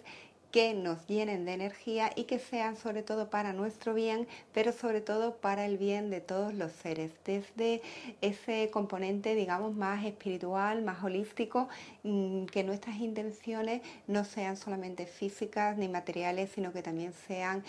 [0.55, 5.01] que nos llenen de energía y que sean sobre todo para nuestro bien, pero sobre
[5.01, 7.83] todo para el bien de todos los seres, desde
[8.21, 11.69] ese componente, digamos, más espiritual, más holístico,
[12.05, 17.65] mm, que nuestras intenciones no sean solamente físicas ni materiales, sino que también sean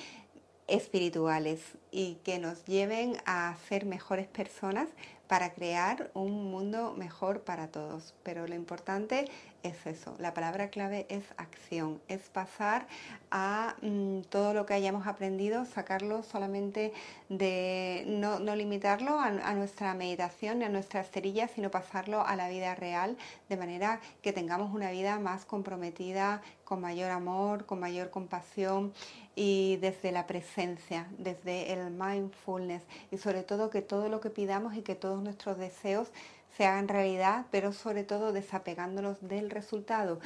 [0.67, 4.89] espirituales y que nos lleven a ser mejores personas
[5.27, 8.13] para crear un mundo mejor para todos.
[8.23, 9.25] Pero lo importante
[9.65, 12.85] es eso, la palabra clave es acción, es pasar
[13.31, 16.93] a mm, todo lo que hayamos aprendido, sacarlo solamente
[17.29, 23.17] de, no, limitarlo a, nuestra meditación, a nuestra esterilla, sino pasarlo a la vida real,
[23.49, 28.93] de manera que tengamos una vida más comprometida, con mayor amor, con mayor compasión
[29.35, 32.83] y desde la presencia, desde el mindfulness.
[33.11, 36.11] Y sobre todo que todo lo que pidamos y que todos nuestros deseos
[36.55, 40.19] se hagan realidad, pero sobre todo desapegándonos del resultado.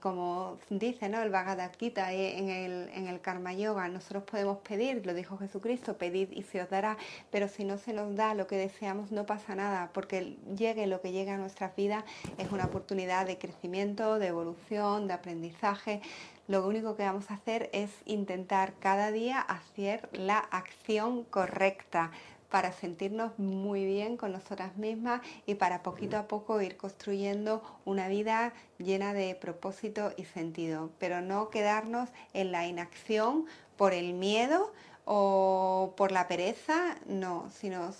[0.00, 1.22] Como dice ¿no?
[1.22, 5.36] el Bhagavad Gita eh, en el, en el Karma Yoga, nosotros podemos pedir, lo dijo
[5.36, 6.96] Jesucristo, pedid y se os dará,
[7.30, 11.00] pero si no se nos da lo que deseamos no pasa nada, porque llegue lo
[11.02, 12.04] que llegue a nuestras vidas
[12.38, 16.00] es una oportunidad de crecimiento, de evolución, de aprendizaje.
[16.46, 22.10] Lo único que vamos a hacer es intentar cada día hacer la acción correcta
[22.50, 28.08] para sentirnos muy bien con nosotras mismas y para poquito a poco ir construyendo una
[28.08, 34.72] vida llena de propósito y sentido, pero no quedarnos en la inacción por el miedo
[35.04, 37.90] o por la pereza, no, sino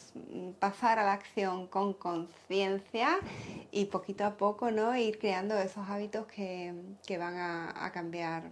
[0.58, 3.18] pasar a la acción con conciencia
[3.70, 4.94] y poquito a poco ¿no?
[4.94, 6.74] ir creando esos hábitos que,
[7.18, 8.50] van a cambiar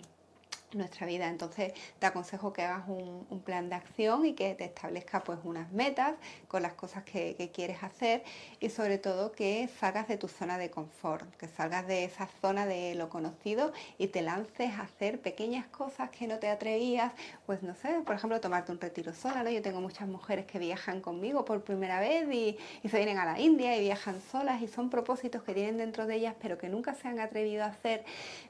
[0.76, 1.28] nuestra vida.
[1.28, 5.70] Entonces te aconsejo que hagas un, plan de acción y que te establezcas pues unas
[5.70, 6.14] metas
[6.48, 8.24] con las cosas que, quieres hacer
[8.60, 12.66] y sobre todo que salgas de tu zona de confort, que salgas de esa zona
[12.66, 17.12] de lo conocido y te lances a hacer pequeñas cosas que no te atrevías,
[17.46, 19.50] pues no sé, por ejemplo tomarte un retiro sola, ¿no?
[19.50, 23.24] Yo tengo muchas mujeres que viajan conmigo por primera vez y, y se vienen a
[23.24, 26.68] la India y viajan solas y son propósitos que tienen dentro de ellas pero que
[26.68, 28.04] nunca se han atrevido a hacer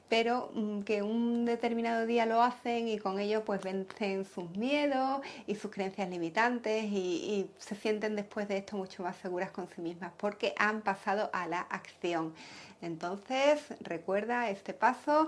[0.09, 5.21] pero mm, que un determinado día lo hacen y con ello pues vencen sus miedos
[5.45, 9.81] y sus creencias limitantes y, se sienten después de esto mucho más seguras con sí
[9.81, 12.33] mismas porque han pasado a la acción.
[12.81, 15.27] Entonces recuerda este paso,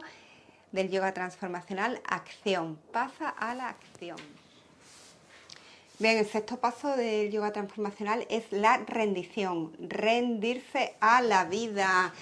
[0.72, 2.78] del yoga transformacional, acción.
[2.92, 4.18] Pasa a la acción.
[5.98, 12.14] Bien, el sexto paso del yoga transformacional es la rendición, rendirse a la vida.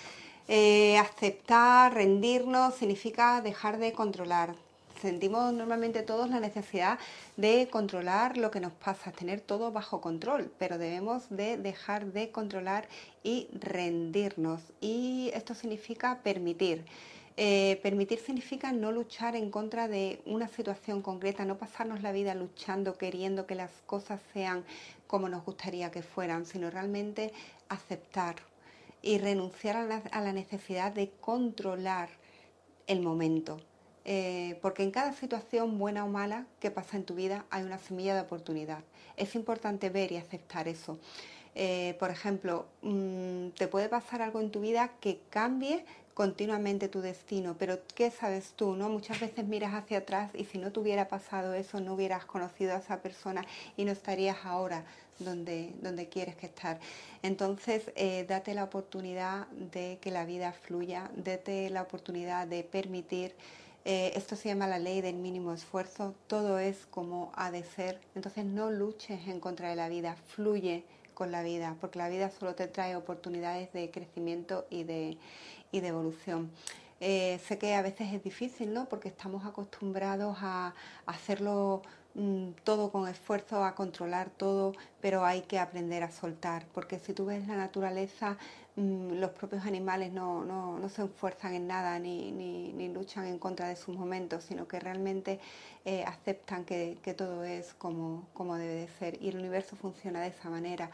[0.50, 4.56] Eh, aceptar, rendirnos, significa dejar de controlar.
[5.02, 7.00] Sentimos normalmente todos la necesidad
[7.36, 12.32] de controlar lo que nos pasa, tener todo bajo control, pero debemos de dejar de
[12.32, 12.88] controlar
[13.24, 14.62] y rendirnos.
[14.80, 16.86] Y esto significa permitir.
[17.36, 22.34] Eh, permitir significa no luchar en contra de una situación concreta, no pasarnos la vida
[22.34, 24.64] luchando, queriendo que las cosas sean
[25.08, 27.34] como nos gustaría que fueran, sino realmente
[27.70, 28.38] aceptar
[29.02, 32.10] y renunciar a la, necesidad de controlar
[32.88, 33.60] el momento.
[34.06, 37.78] Eh, porque en cada situación, buena o mala, que pasa en tu vida, hay una
[37.78, 38.84] semilla de oportunidad.
[39.18, 40.98] Es importante ver y aceptar eso.
[41.56, 45.86] Eh, por ejemplo, mm, te puede pasar algo en tu vida que cambie
[46.18, 48.76] continuamente tu destino, pero ¿qué sabes tú?
[48.76, 48.90] no?
[48.90, 52.74] Muchas veces miras hacia atrás y si no te hubiera pasado eso, no hubieras conocido
[52.74, 53.46] a esa persona
[53.76, 54.84] y no estarías ahora
[55.20, 56.80] donde, donde quieres que estar.
[57.22, 63.36] Entonces, eh, date la oportunidad de que la vida fluya, date la oportunidad de permitir
[63.86, 68.02] eh, esto se llama la ley del mínimo esfuerzo, todo es como ha de ser,
[68.16, 72.30] entonces no luches en contra de la vida, fluye con la vida, porque la vida
[72.30, 75.18] solo te trae oportunidades de crecimiento y de,
[75.72, 76.52] y de evolución.
[77.00, 78.90] Eh, sé que a veces es difícil, ¿no?
[78.90, 80.74] Porque estamos acostumbrados a,
[81.06, 81.84] hacerlo
[82.16, 87.14] mm, todo con esfuerzo, a controlar todo, pero hay que aprender a soltar, porque si
[87.14, 88.38] tú ves la naturaleza,
[88.76, 93.76] mm, los propios animales no, se esfuerzan en nada ni, ni, luchan en contra de
[93.76, 95.40] sus momentos, sino que realmente
[95.86, 100.30] eh, aceptan que, todo es como, como debe de ser y el universo funciona de
[100.30, 100.90] esa manera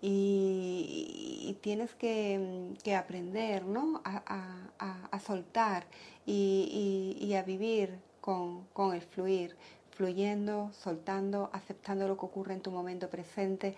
[0.00, 4.00] y, tienes que, aprender ¿no?
[4.04, 5.86] a, soltar
[6.26, 9.56] y, a vivir con, el fluir,
[9.90, 13.74] fluyendo, soltando, aceptando lo que ocurre en tu momento presente.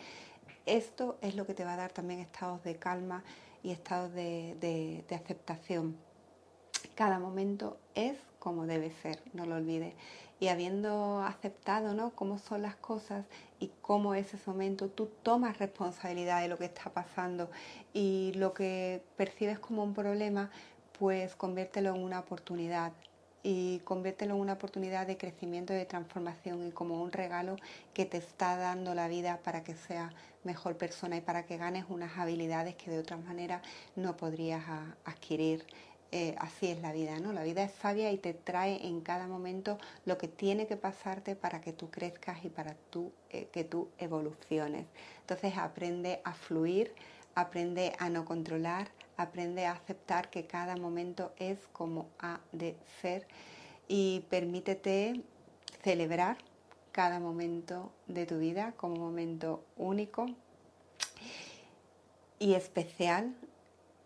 [0.67, 3.25] Esto es lo que te va a dar también estados de calma
[3.63, 4.57] y estados de,
[5.09, 5.97] de aceptación.
[6.95, 9.95] Cada momento es como debe ser, no lo olvides
[10.41, 12.11] y habiendo aceptado ¿no?
[12.11, 13.27] cómo son las cosas
[13.61, 17.51] y cómo es ese momento, tú tomas responsabilidad de lo que está pasando
[17.93, 20.51] y lo que percibes como un problema,
[20.99, 22.93] pues conviértelo en una oportunidad.
[23.43, 27.57] Y conviértelo en una oportunidad de crecimiento de transformación y como un regalo
[27.95, 30.13] que te está dando la vida para que seas
[30.45, 33.63] mejor persona y para que ganes unas habilidades que de otra manera
[33.97, 34.63] no podrías
[35.07, 35.65] adquirir
[36.13, 37.33] eh, así es la vida, ¿no?
[37.33, 41.37] La vida es sabia y te trae en cada momento lo que tiene que pasarte
[41.37, 42.75] para que tú crezcas y para
[43.31, 44.87] eh, que tú evoluciones.
[45.21, 46.93] Entonces aprende a fluir,
[47.37, 53.27] aprende a no controlar, aprende a aceptar que cada momento es como ha de ser
[53.87, 55.23] y permítete
[55.85, 56.39] celebrar
[56.91, 60.27] cada momento de tu vida como momento único
[62.41, 63.35] y especial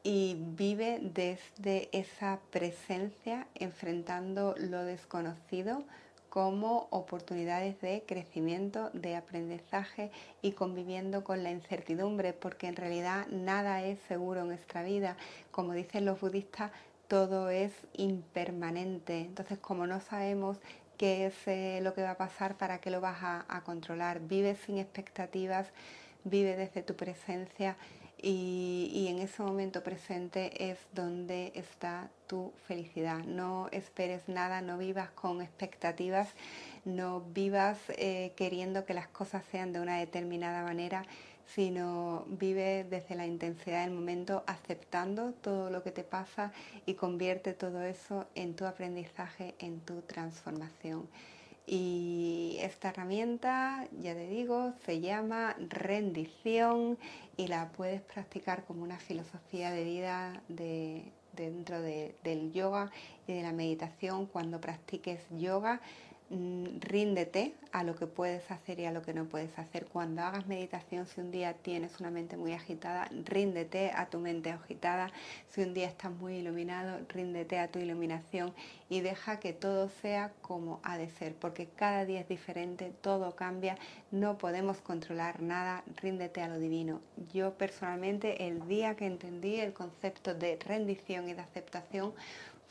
[0.04, 5.82] y vive desde esa presencia enfrentando lo desconocido
[6.28, 10.10] como oportunidades de crecimiento, de aprendizaje
[10.42, 15.16] y conviviendo con la incertidumbre, porque en realidad nada es seguro en nuestra vida.
[15.50, 16.70] Como dicen los budistas,
[17.08, 19.20] todo es impermanente.
[19.20, 20.58] Entonces, como no sabemos
[20.98, 24.20] qué es eh, lo que va a pasar, para qué lo vas a, a controlar,
[24.20, 25.68] vive sin expectativas,
[26.24, 27.76] vive desde tu presencia
[28.26, 33.18] y, en ese momento presente es donde está tu felicidad.
[33.18, 36.28] No esperes nada, no vivas con expectativas,
[36.86, 41.04] no vivas eh, queriendo que las cosas sean de una determinada manera,
[41.46, 46.52] sino vive desde la intensidad del momento, aceptando todo lo que te pasa
[46.86, 51.06] y convierte todo eso en tu aprendizaje, en tu transformación.
[51.66, 56.98] Y esta herramienta, ya te digo, se llama rendición
[57.36, 62.90] y la puedes practicar como una filosofía de vida de, dentro del yoga
[63.26, 65.80] y de la meditación cuando practiques yoga
[66.80, 69.86] ríndete a lo que puedes hacer y a lo que no puedes hacer.
[69.86, 74.50] Cuando hagas meditación, si un día tienes una mente muy agitada, ríndete a tu mente
[74.50, 75.10] agitada.
[75.48, 78.54] Si un día estás muy iluminado, ríndete a tu iluminación
[78.88, 83.34] y deja que todo sea como ha de ser, porque cada día es diferente, todo
[83.34, 83.76] cambia,
[84.10, 87.00] no podemos controlar nada, ríndete a lo divino.
[87.32, 92.12] Yo personalmente, el día que entendí el concepto de rendición y de aceptación,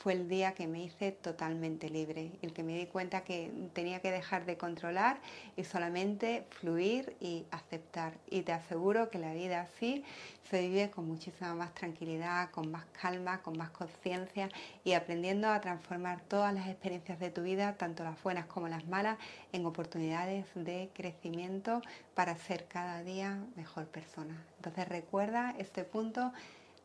[0.04, 4.00] fue el día que me hice totalmente libre, el que me di cuenta que tenía
[4.00, 5.18] que dejar de controlar
[5.56, 8.12] y solamente fluir y aceptar.
[8.28, 10.04] Y te aseguro que la vida así
[10.50, 14.50] se vive con muchísima más tranquilidad, con más calma, con más conciencia
[14.84, 18.86] y aprendiendo a transformar todas las experiencias de tu vida, tanto las buenas como las
[18.86, 19.16] malas,
[19.52, 21.80] en oportunidades de crecimiento
[22.14, 24.44] para ser cada día mejor persona.
[24.56, 26.30] Entonces recuerda este punto,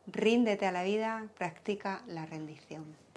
[0.06, 3.09] ríndete a la vida, practica la rendición.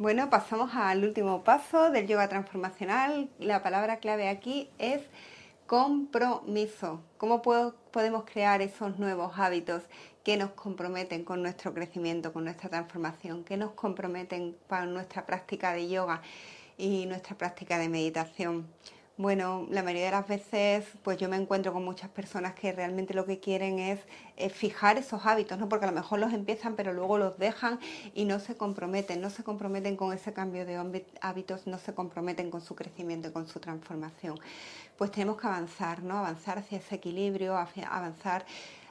[0.00, 3.28] Bueno, pasamos al último paso del yoga transformacional.
[3.38, 5.02] La palabra clave aquí es
[5.66, 7.02] compromiso.
[7.18, 9.82] ¿Cómo podemos crear esos nuevos hábitos
[10.24, 15.74] que nos comprometen con nuestro crecimiento, con nuestra transformación, que nos comprometen para nuestra práctica
[15.74, 16.22] de yoga
[16.78, 18.68] y nuestra práctica de meditación?
[19.20, 23.12] Bueno, la mayoría de las veces pues yo me encuentro con muchas personas que realmente
[23.12, 24.00] lo que quieren es,
[24.54, 25.68] fijar esos hábitos, ¿no?
[25.68, 27.78] Porque a lo mejor los empiezan pero luego los dejan
[28.14, 32.50] y no se comprometen, no se comprometen con ese cambio de hábitos, no se comprometen
[32.50, 34.40] con su crecimiento y con su transformación.
[34.96, 36.16] Pues tenemos que avanzar, ¿no?
[36.16, 38.46] Avanzar hacia ese equilibrio, avanzar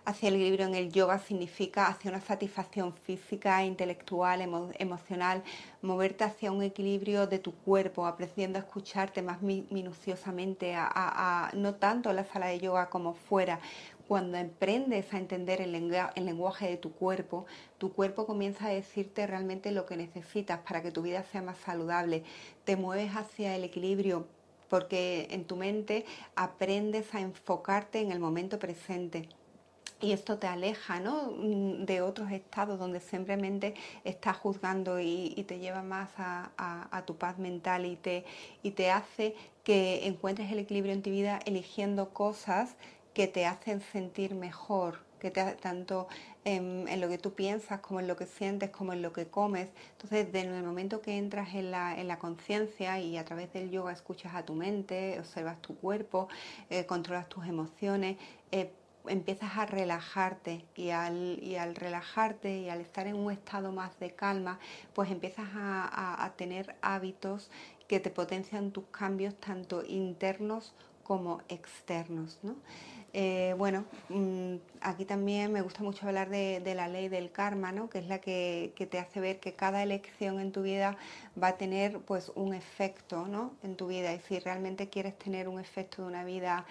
[0.09, 4.41] hacia el equilibrio en el yoga significa hacia una satisfacción física, intelectual,
[4.77, 5.43] emocional,
[5.81, 12.09] moverte hacia un equilibrio de tu cuerpo, aprendiendo a escucharte más minuciosamente, a, no tanto
[12.09, 13.59] en la sala de yoga como fuera.
[14.07, 17.45] Cuando emprendes a entender el lenguaje de tu cuerpo,
[17.77, 21.59] tu cuerpo comienza a decirte realmente lo que necesitas para que tu vida sea más
[21.59, 22.23] saludable.
[22.65, 24.25] Te mueves hacia el equilibrio
[24.67, 26.05] porque en tu mente
[26.35, 29.29] aprendes a enfocarte en el momento presente
[30.01, 31.31] y esto te aleja ¿no?
[31.31, 33.73] Mm, de otros estados donde simplemente
[34.03, 38.25] estás juzgando y, te lleva más a, tu paz mental y te,
[38.61, 42.75] y te hace que encuentres el equilibrio en tu vida eligiendo cosas
[43.13, 46.07] que te hacen sentir mejor, que tanto
[46.45, 49.27] en, en, lo que tú piensas como en lo que sientes, como en lo que
[49.27, 49.69] comes.
[49.93, 53.71] Entonces, desde el momento que entras en la, en la conciencia y a través del
[53.71, 56.29] yoga escuchas a tu mente, observas tu cuerpo,
[56.69, 58.17] eh, controlas tus emociones,
[58.51, 58.71] eh,
[59.07, 63.99] empiezas a relajarte y al, y al, relajarte y al estar en un estado más
[63.99, 64.59] de calma,
[64.93, 67.49] pues empiezas a, tener hábitos
[67.87, 70.73] que te potencian tus cambios tanto internos
[71.03, 72.39] como externos.
[73.13, 77.89] Eh, bueno, mm, aquí también me gusta mucho hablar de, la ley del karma, ¿no?
[77.89, 80.95] que es la que, que, te hace ver que cada elección en tu vida
[81.41, 83.55] va a tener pues, un efecto ¿no?
[83.63, 86.65] en tu vida y si realmente quieres tener un efecto de una vida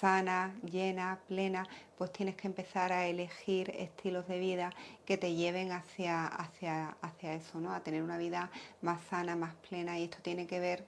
[0.00, 4.70] sana, llena, plena, pues tienes que empezar a elegir estilos de vida
[5.04, 7.72] que te lleven hacia, hacia, hacia eso, ¿no?
[7.72, 9.98] A tener una vida más sana, más plena.
[9.98, 10.84] Y esto tiene que ver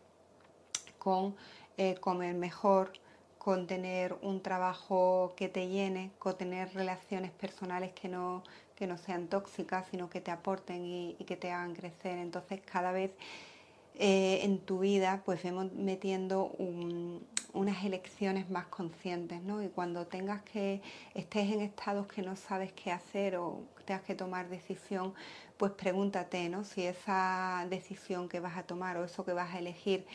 [0.98, 1.34] con
[1.76, 2.92] eh, comer mejor,
[3.38, 8.44] con tener un trabajo que te llene, con tener relaciones personales que no,
[8.76, 12.18] que no sean tóxicas, sino que te aporten y, que te hagan crecer.
[12.18, 13.12] Entonces cada vez
[13.94, 16.52] eh, en tu vida, pues vemos metiendo
[17.52, 19.62] unas elecciones más conscientes, ¿no?
[19.62, 20.82] Y cuando tengas que,
[21.14, 25.14] estés en estados que no sabes qué hacer o tengas que tomar decisión,
[25.56, 26.64] pues pregúntate, ¿no?
[26.64, 30.06] Si esa decisión que vas a tomar o eso que vas a elegir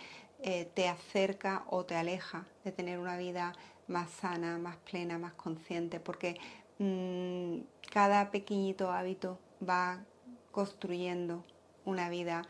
[0.41, 3.53] eh, te acerca o te aleja de tener una vida
[3.87, 6.37] más sana, más plena, más consciente, porque
[6.79, 7.59] mm,
[7.91, 10.03] cada pequeñito hábito va
[10.51, 11.43] construyendo
[11.85, 12.43] una vida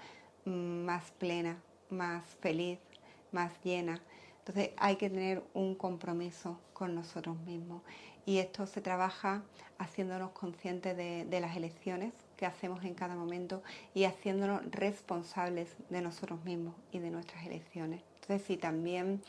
[0.46, 2.80] más plena, más feliz,
[3.32, 4.02] más llena.
[4.48, 7.82] Entonces hay que tener un compromiso con nosotros mismos
[8.28, 9.42] y esto se trabaja
[9.80, 13.64] haciéndonos conscientes de, las elecciones que hacemos en cada momento
[13.96, 18.04] y haciéndonos responsables de nosotros mismos y de nuestras elecciones.
[18.22, 19.24] Entonces si también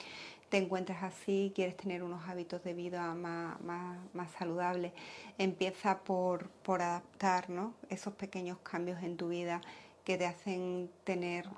[0.50, 4.92] te encuentras así, quieres tener unos hábitos de vida más, más, saludables,
[5.38, 7.46] empieza por, por adaptar
[7.88, 9.62] esos pequeños cambios en tu vida
[10.04, 11.48] que te hacen tener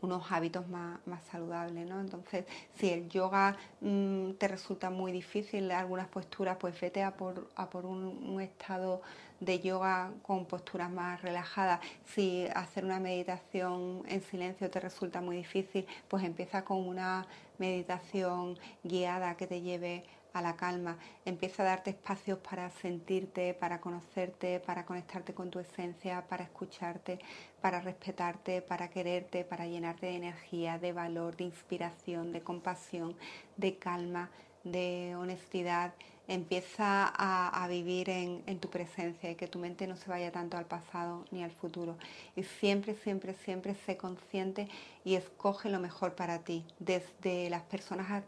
[0.00, 1.00] unos hábitos más,
[1.30, 2.00] saludables, ¿no?
[2.00, 2.44] Entonces,
[2.76, 7.68] si el yoga mm, te resulta muy difícil, algunas posturas, pues vete a por, a
[7.68, 9.02] por un, estado
[9.40, 11.80] de yoga con posturas más relajadas.
[12.06, 17.26] Si hacer una meditación en silencio te resulta muy difícil, pues empieza con una
[17.58, 20.04] meditación guiada que te lleve
[20.38, 25.58] a la calma, empieza a darte espacios para sentirte, para conocerte, para conectarte con tu
[25.58, 27.18] esencia, para escucharte,
[27.60, 33.16] para respetarte, para quererte, para llenarte de energía, de valor, de inspiración, de compasión,
[33.56, 34.30] de calma,
[34.64, 35.94] de honestidad
[36.28, 40.66] empieza a, vivir en, tu presencia y que tu mente no se vaya tanto al
[40.66, 41.96] pasado ni al futuro.
[42.36, 44.68] Y siempre, siempre, siempre sé consciente
[45.04, 48.24] y escoge lo mejor para ti, desde las personas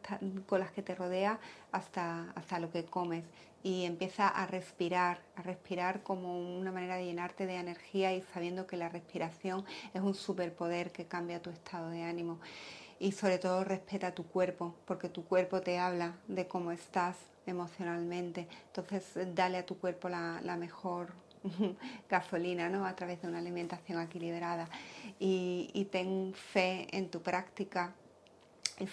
[0.46, 1.38] con las que te rodeas
[1.72, 3.24] hasta, hasta lo que comes.
[3.62, 8.66] Y empieza a respirar, a respirar como una manera de llenarte de energía y sabiendo
[8.66, 12.40] que la respiración es un superpoder que cambia tu estado de ánimo
[13.00, 18.46] y sobre todo respeta tu cuerpo, porque tu cuerpo te habla de cómo estás emocionalmente.
[18.66, 21.14] Entonces, dale a tu cuerpo la, mejor
[22.10, 22.84] gasolina, ¿no?
[22.84, 24.68] A través de una alimentación equilibrada.
[25.18, 27.94] Y, y ten fe en tu práctica.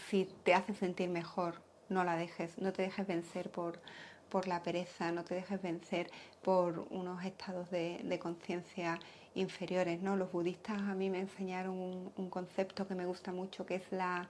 [0.09, 3.81] Si te hace sentir mejor, no la dejes, no te dejes vencer por,
[4.29, 6.09] por la pereza, no te dejes vencer
[6.43, 8.99] por unos estados de, de conciencia
[9.37, 10.01] inferiores.
[10.01, 10.15] ¿no?
[10.15, 14.27] Los budistas a mí me enseñaron un, concepto que me gusta mucho, que es la,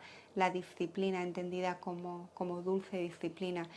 [0.53, 2.29] disciplina entendida como,
[2.63, 3.67] dulce disciplina.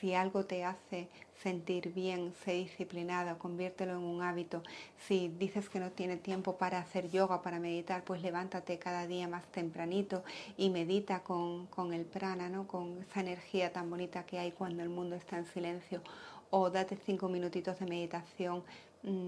[0.00, 1.08] Si algo te hace
[1.42, 4.62] sentir bien, sé disciplinado, conviértelo en un hábito.
[5.06, 9.28] Si dices que no tienes tiempo para hacer yoga, para meditar, pues levántate cada día
[9.28, 10.24] más tempranito
[10.56, 12.66] y medita con, con el prana, ¿no?
[12.66, 16.02] con esa energía tan bonita que hay cuando el mundo está en silencio.
[16.50, 18.64] O date cinco minutitos de meditación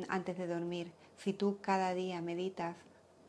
[0.09, 0.93] antes de dormir.
[1.19, 2.77] Si tú cada día meditas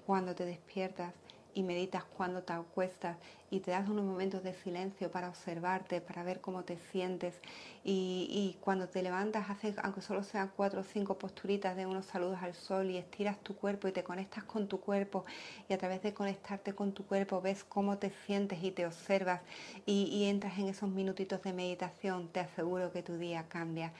[0.05, 1.13] cuando te despiertas
[1.53, 3.17] y meditas cuando te acuestas
[3.49, 7.35] y te das unos momentos de silencio para observarte, para ver cómo te sientes
[7.83, 12.39] y, cuando te levantas haces, aunque solo sean cuatro o cinco posturitas de unos saludos
[12.41, 15.25] al sol y estiras tu cuerpo y te conectas con tu cuerpo
[15.67, 19.41] y a través de conectarte con tu cuerpo ves cómo te sientes y te observas
[19.85, 23.91] y entras en esos minutitos de meditación, te aseguro que tu día cambia.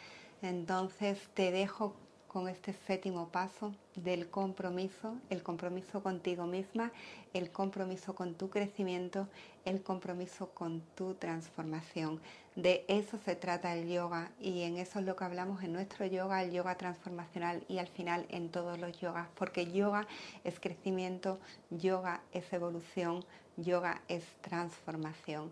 [0.41, 1.95] Entonces te dejo
[2.32, 6.93] con este séptimo paso del compromiso, el compromiso contigo misma,
[7.34, 9.27] el compromiso con tu crecimiento,
[9.65, 12.21] el compromiso con tu transformación.
[12.55, 16.05] De eso se trata el yoga y en eso es lo que hablamos en nuestro
[16.05, 20.07] yoga, el yoga transformacional y al final en todos los yogas, porque yoga
[20.45, 21.38] es crecimiento,
[21.69, 23.25] yoga es evolución,
[23.57, 25.51] yoga es transformación.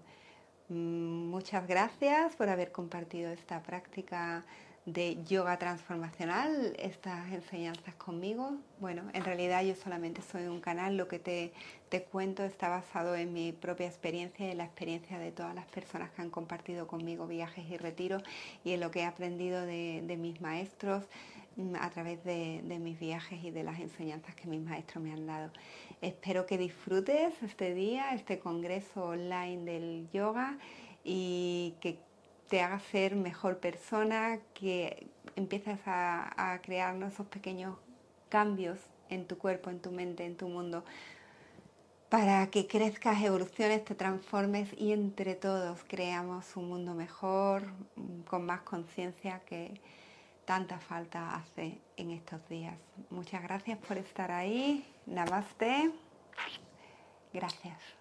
[0.69, 4.45] Mm, muchas gracias por haber compartido esta práctica
[4.85, 8.57] de yoga transformacional, estas enseñanzas conmigo.
[8.79, 11.51] Bueno, en realidad yo solamente soy un canal, lo que te,
[11.89, 15.65] te cuento está basado en mi propia experiencia y en la experiencia de todas las
[15.67, 18.23] personas que han compartido conmigo viajes y retiros
[18.63, 21.03] y en lo que he aprendido de, de mis maestros
[21.57, 25.11] mm, a través de, de, mis viajes y de las enseñanzas que mis maestros me
[25.11, 25.51] han dado.
[26.01, 30.57] Espero que disfrutes este día, este congreso online del yoga
[31.03, 31.99] y que
[32.49, 37.77] te haga ser mejor persona, que empieces a, crear esos pequeños
[38.27, 38.79] cambios
[39.09, 40.83] en tu cuerpo, en tu mente, en tu mundo,
[42.09, 47.71] para que crezcas, evoluciones, te transformes y entre todos creamos un mundo mejor,
[48.27, 49.79] con más conciencia que
[50.45, 52.75] tanta falta hace en estos días.
[53.11, 54.83] Muchas gracias por estar ahí.
[55.05, 55.91] Namaste.
[57.31, 57.98] Gracias.